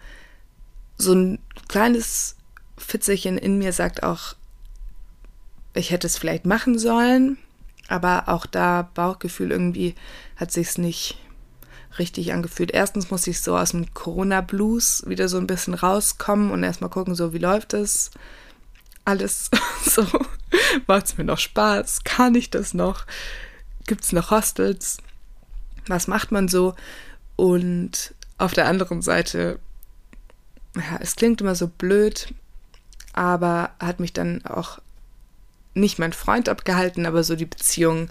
So 0.97 1.13
ein 1.13 1.39
kleines 1.69 2.36
Fitzelchen 2.77 3.38
in 3.38 3.57
mir 3.57 3.71
sagt 3.71 4.03
auch, 4.03 4.36
ich 5.73 5.91
hätte 5.91 6.07
es 6.07 6.17
vielleicht 6.17 6.45
machen 6.45 6.77
sollen, 6.77 7.38
aber 7.88 8.25
auch 8.27 8.45
da 8.45 8.89
Bauchgefühl 8.93 9.51
irgendwie 9.51 9.95
hat 10.36 10.51
sich's 10.51 10.77
nicht 10.77 11.17
richtig 11.99 12.33
angefühlt. 12.33 12.71
Erstens 12.71 13.12
muss 13.12 13.27
ich 13.27 13.41
so 13.41 13.57
aus 13.57 13.71
dem 13.71 13.93
Corona-Blues 13.93 15.03
wieder 15.07 15.27
so 15.27 15.38
ein 15.38 15.47
bisschen 15.47 15.73
rauskommen 15.73 16.51
und 16.51 16.63
erstmal 16.63 16.89
gucken, 16.89 17.15
so 17.15 17.33
wie 17.33 17.39
läuft 17.39 17.73
es 17.73 18.12
alles 19.05 19.49
so. 19.86 20.05
Macht 20.88 21.05
es 21.05 21.17
mir 21.17 21.23
noch 21.23 21.39
Spaß? 21.39 22.03
Kann 22.03 22.36
ich 22.36 22.49
das 22.49 22.73
noch? 22.73 23.05
Gibt 23.86 24.03
es 24.03 24.12
noch 24.12 24.31
Hostels? 24.31 24.97
Was 25.88 26.07
macht 26.07 26.31
man 26.31 26.47
so? 26.47 26.75
Und 27.36 28.13
auf 28.38 28.53
der 28.53 28.67
anderen 28.67 29.01
Seite, 29.01 29.59
ja, 30.75 30.97
es 30.99 31.15
klingt 31.15 31.41
immer 31.41 31.55
so 31.55 31.67
blöd, 31.67 32.33
aber 33.13 33.71
hat 33.79 33.99
mich 33.99 34.13
dann 34.13 34.45
auch 34.45 34.79
nicht 35.73 35.99
mein 35.99 36.13
Freund 36.13 36.49
abgehalten, 36.49 37.05
aber 37.05 37.23
so 37.23 37.36
die 37.36 37.45
Beziehung 37.45 38.09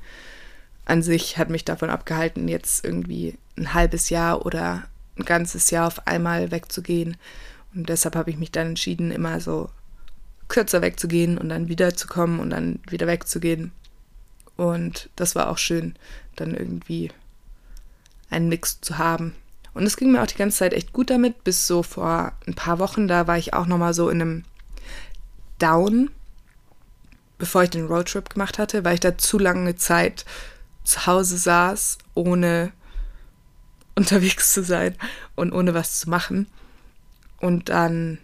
an 0.85 1.03
sich 1.03 1.39
hat 1.39 1.51
mich 1.51 1.65
davon 1.65 1.91
abgehalten, 1.91 2.49
jetzt 2.49 2.85
irgendwie 2.85 3.39
ein 3.57 3.75
halbes 3.75 4.11
Jahr 4.11 4.45
oder 4.45 4.85
ein 5.19 5.25
ganzes 5.25 5.71
Jahr 5.71 5.87
auf 5.87 6.07
einmal 6.07 6.51
wegzugehen. 6.51 7.17
Und 7.75 7.89
deshalb 7.89 8.17
habe 8.17 8.31
ich 8.31 8.39
mich 8.39 8.51
dann 8.51 8.69
entschieden, 8.69 9.11
immer 9.11 9.41
so 9.41 9.71
kürzer 10.49 10.83
wegzugehen 10.83 11.39
und 11.39 11.49
dann 11.49 11.69
wiederzukommen 11.69 12.41
und 12.41 12.51
dann 12.51 12.81
wieder 12.89 13.07
wegzugehen. 13.07 13.73
Und 14.57 15.09
das 15.17 15.35
war 15.35 15.49
auch 15.49 15.59
schön, 15.59 15.95
dann 16.37 16.55
irgendwie 16.55 17.11
einen 18.29 18.49
Mix 18.49 18.81
zu 18.81 18.99
haben. 18.99 19.35
Und 19.75 19.85
es 19.85 19.97
ging 19.97 20.13
mir 20.13 20.23
auch 20.23 20.27
die 20.27 20.37
ganze 20.37 20.59
Zeit 20.59 20.75
echt 20.75 20.93
gut 20.93 21.11
damit, 21.11 21.45
bis 21.45 21.67
so 21.67 21.83
vor 21.83 22.33
ein 22.47 22.55
paar 22.55 22.79
Wochen, 22.79 23.09
da 23.09 23.27
war 23.27 23.39
ich 23.39 23.55
auch 23.55 23.67
nochmal 23.67 23.95
so 23.95 24.11
in 24.11 24.21
einem 24.21 24.45
Down, 25.59 26.11
bevor 27.43 27.65
ich 27.65 27.71
den 27.71 27.87
Roadtrip 27.87 28.31
gemacht 28.31 28.57
hatte, 28.57 28.85
weil 28.85 28.95
ich 28.95 29.01
da 29.01 29.19
zu 29.19 29.37
lange 29.37 29.75
Zeit 29.75 30.25
zu 30.85 31.07
Hause 31.09 31.37
saß, 31.37 31.99
ohne 32.15 32.71
unterwegs 33.97 34.53
zu 34.53 34.63
sein 34.63 34.95
und 35.35 35.53
ohne 35.53 35.75
was 35.75 35.99
zu 35.99 36.09
machen. 36.09 36.47
Und 37.41 37.69
dann, 37.69 38.19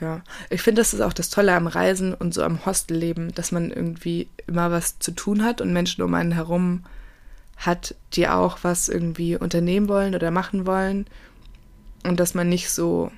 ja, 0.00 0.22
ich 0.48 0.62
finde, 0.62 0.80
das 0.80 0.94
ist 0.94 1.02
auch 1.02 1.12
das 1.12 1.28
Tolle 1.28 1.54
am 1.54 1.66
Reisen 1.66 2.14
und 2.14 2.32
so 2.32 2.42
am 2.42 2.64
Hostelleben, 2.64 3.34
dass 3.34 3.52
man 3.52 3.70
irgendwie 3.70 4.26
immer 4.46 4.70
was 4.70 4.98
zu 4.98 5.10
tun 5.10 5.44
hat 5.44 5.60
und 5.60 5.74
Menschen 5.74 6.02
um 6.02 6.14
einen 6.14 6.32
herum 6.32 6.84
hat, 7.58 7.94
die 8.14 8.26
auch 8.26 8.60
was 8.62 8.88
irgendwie 8.88 9.36
unternehmen 9.36 9.88
wollen 9.88 10.14
oder 10.14 10.30
machen 10.30 10.64
wollen. 10.64 11.04
Und 12.04 12.20
dass 12.20 12.32
man 12.32 12.48
nicht 12.48 12.70
so 12.70 13.12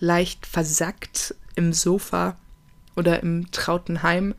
leicht 0.00 0.44
versackt 0.44 1.34
im 1.54 1.72
Sofa 1.72 2.36
oder 2.96 3.22
im 3.22 3.50
trauten 3.52 4.02
Heim, 4.02 4.34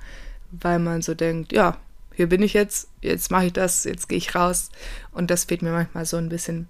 weil 0.51 0.79
man 0.79 1.01
so 1.01 1.13
denkt, 1.13 1.53
ja, 1.53 1.77
hier 2.13 2.27
bin 2.27 2.41
ich 2.41 2.53
jetzt, 2.53 2.89
jetzt 3.01 3.29
mache 3.29 3.45
ich 3.45 3.53
das, 3.53 3.83
jetzt 3.83 4.09
gehe 4.09 4.17
ich 4.17 4.33
raus. 4.33 4.71
Und 5.11 5.29
das 5.29 5.45
fehlt 5.45 5.61
mir 5.61 5.71
manchmal 5.71 6.05
so 6.05 6.17
ein 6.17 6.29
bisschen 6.29 6.67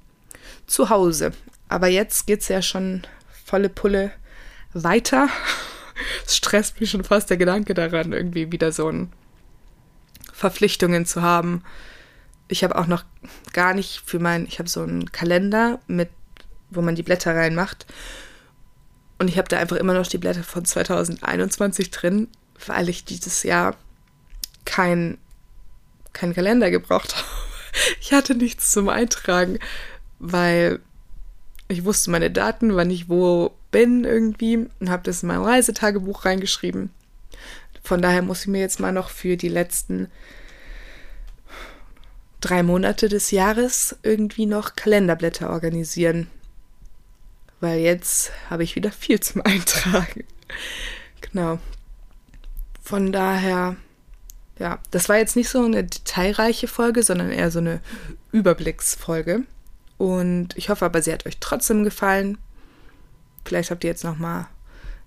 zu 0.68 0.90
Hause. 0.90 1.32
Aber 1.70 1.88
jetzt 1.88 2.28
geht 2.28 2.42
es 2.42 2.50
ja 2.50 2.62
schon 2.62 3.08
volle 3.46 3.70
Pulle 3.70 4.12
weiter. 4.74 5.30
Es 6.28 6.38
stresst 6.38 6.80
mich 6.80 6.92
schon 6.92 7.04
fast 7.04 7.30
der 7.32 7.38
Gedanke 7.38 7.74
daran, 7.74 8.14
irgendwie 8.14 8.52
wieder 8.52 8.72
so 8.72 8.88
ein 8.88 9.12
Verpflichtungen 10.32 11.08
zu 11.08 11.24
haben. 11.24 11.64
Ich 12.48 12.64
habe 12.64 12.78
auch 12.78 12.86
noch 12.86 13.04
gar 13.52 13.74
nicht 13.74 14.04
für 14.06 14.20
mein, 14.20 14.46
ich 14.46 14.60
habe 14.60 14.70
so 14.70 14.84
einen 14.84 15.12
Kalender 15.12 15.80
mit, 15.88 16.10
wo 16.70 16.82
man 16.82 16.94
die 16.94 17.02
Blätter 17.02 17.36
reinmacht. 17.36 17.88
Und 19.20 19.30
ich 19.30 19.38
habe 19.38 19.48
da 19.48 19.58
einfach 19.58 19.78
immer 19.78 19.94
noch 19.94 20.08
die 20.08 20.18
Blätter 20.18 20.44
von 20.44 20.66
2021 20.66 21.92
drin, 21.92 22.28
weil 22.66 22.90
ich 22.90 23.06
dieses 23.06 23.44
Jahr 23.44 23.76
kein 24.66 25.18
keinen 26.14 26.34
Kalender 26.34 26.72
gebraucht 26.72 27.16
habe. 27.16 27.26
Ich 28.02 28.12
hatte 28.12 28.34
nichts 28.34 28.72
zum 28.72 28.90
Eintragen, 28.90 29.60
weil 30.18 30.80
ich 31.68 31.86
wusste 31.86 32.10
meine 32.10 32.32
Daten, 32.32 32.76
wann 32.76 32.90
ich 32.90 33.08
wo 33.08 33.52
bin 33.70 34.04
irgendwie 34.04 34.68
und 34.80 34.90
habe 34.90 35.04
das 35.04 35.22
in 35.22 35.28
mein 35.28 35.44
Reisetagebuch 35.44 36.26
reingeschrieben. 36.26 36.90
Von 37.84 38.02
daher 38.02 38.24
muss 38.24 38.42
ich 38.42 38.48
mir 38.48 38.62
jetzt 38.62 38.80
mal 38.80 38.92
noch 38.92 39.10
für 39.10 39.38
die 39.38 39.50
letzten 39.50 40.10
drei 42.42 42.64
Monate 42.64 43.10
des 43.10 43.30
Jahres 43.30 43.96
irgendwie 44.02 44.46
noch 44.46 44.76
Kalenderblätter 44.76 45.50
organisieren. 45.50 46.28
Weil 47.60 47.80
jetzt 47.80 48.32
habe 48.50 48.64
ich 48.64 48.76
wieder 48.76 48.92
viel 48.92 49.20
zum 49.20 49.42
Eintragen. 49.42 50.24
Genau. 51.22 51.60
Von 52.84 53.12
daher 53.12 53.76
ja, 54.60 54.80
das 54.92 55.08
war 55.08 55.18
jetzt 55.18 55.36
nicht 55.36 55.50
so 55.50 55.64
eine 55.64 55.84
detailreiche 55.84 56.68
Folge, 56.68 57.04
sondern 57.04 57.32
eher 57.32 57.52
so 57.52 57.60
eine 57.60 57.80
Überblicksfolge. 58.32 59.44
Und 59.98 60.58
ich 60.58 60.70
hoffe 60.70 60.86
aber, 60.86 61.02
sie 61.02 61.14
hat 61.14 61.26
euch 61.26 61.38
trotzdem 61.40 61.84
gefallen. 61.84 62.38
Vielleicht 63.46 63.72
habt 63.72 63.84
ihr 63.84 63.90
jetzt 63.90 64.04
noch 64.04 64.18
mal 64.18 64.48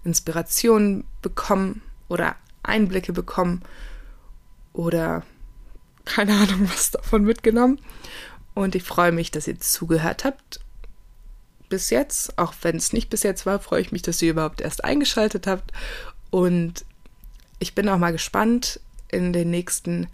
Inspirationen 0.05 1.05
bekommen 1.21 1.83
oder 2.09 2.37
Einblicke 2.63 3.13
bekommen 3.13 3.63
oder 4.73 5.23
keine 6.05 6.35
Ahnung 6.35 6.69
was 6.71 6.93
davon 6.93 7.25
mitgenommen. 7.25 7.81
Und 8.55 8.75
ich 8.75 8.83
freue 8.83 9.13
mich, 9.13 9.31
dass 9.31 9.49
ihr 9.49 9.59
zugehört 9.59 10.25
habt. 10.25 10.61
Bis 11.71 11.89
jetzt, 11.89 12.37
auch 12.37 12.53
wenn 12.61 12.77
es 12.77 12.93
nicht 12.93 13.09
bis 13.09 13.23
jetzt 13.23 13.47
war, 13.47 13.61
freue 13.61 13.81
ich 13.81 13.93
mich, 13.93 14.03
dass 14.03 14.21
ihr 14.21 14.33
überhaupt 14.33 14.61
erst 14.61 14.85
eingeschaltet 14.85 15.47
habt. 15.47 15.73
Und 16.29 16.85
ich 17.59 17.75
bin 17.75 17.89
auch 17.89 17.97
mal 17.97 18.13
gespannt, 18.13 18.81
in 19.09 19.33
den 19.33 19.51
nächsten 19.51 20.09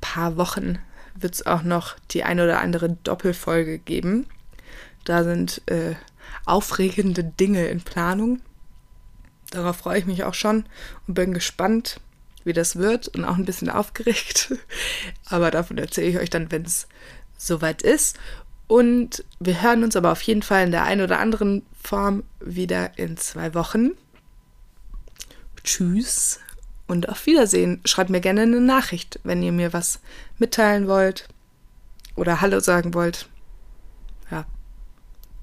paar 0.00 0.36
Wochen 0.38 0.78
wird 1.14 1.34
es 1.34 1.44
auch 1.44 1.62
noch 1.62 1.96
die 2.12 2.24
ein 2.24 2.40
oder 2.40 2.60
andere 2.60 2.90
Doppelfolge 2.90 3.78
geben. 3.78 4.26
Da 5.04 5.24
sind 5.24 5.60
äh, 5.66 5.94
aufregende 6.46 7.24
Dinge 7.24 7.66
in 7.66 7.82
Planung. 7.82 8.40
Darauf 9.50 9.76
freue 9.76 9.98
ich 9.98 10.06
mich 10.06 10.24
auch 10.24 10.34
schon 10.34 10.64
und 11.06 11.14
bin 11.14 11.34
gespannt, 11.34 12.00
wie 12.44 12.52
das 12.52 12.76
wird 12.76 13.08
und 13.08 13.24
auch 13.24 13.36
ein 13.36 13.44
bisschen 13.44 13.70
aufgeregt. 13.70 14.54
Aber 15.26 15.50
davon 15.50 15.78
erzähle 15.78 16.08
ich 16.08 16.18
euch 16.18 16.30
dann, 16.30 16.50
wenn 16.50 16.62
es 16.62 16.86
soweit 17.36 17.82
ist. 17.82 18.18
Und 18.72 19.22
wir 19.38 19.60
hören 19.60 19.84
uns 19.84 19.96
aber 19.96 20.12
auf 20.12 20.22
jeden 20.22 20.40
Fall 20.40 20.64
in 20.64 20.70
der 20.70 20.84
einen 20.84 21.02
oder 21.02 21.18
anderen 21.18 21.60
Form 21.78 22.22
wieder 22.40 22.96
in 22.96 23.18
zwei 23.18 23.52
Wochen. 23.52 23.90
Tschüss 25.62 26.40
und 26.86 27.06
auf 27.10 27.26
Wiedersehen. 27.26 27.82
Schreibt 27.84 28.08
mir 28.08 28.22
gerne 28.22 28.40
eine 28.40 28.62
Nachricht, 28.62 29.20
wenn 29.24 29.42
ihr 29.42 29.52
mir 29.52 29.74
was 29.74 30.00
mitteilen 30.38 30.88
wollt 30.88 31.28
oder 32.16 32.40
Hallo 32.40 32.60
sagen 32.60 32.94
wollt. 32.94 33.28
Ja. 34.30 34.46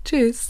Tschüss. 0.05 0.47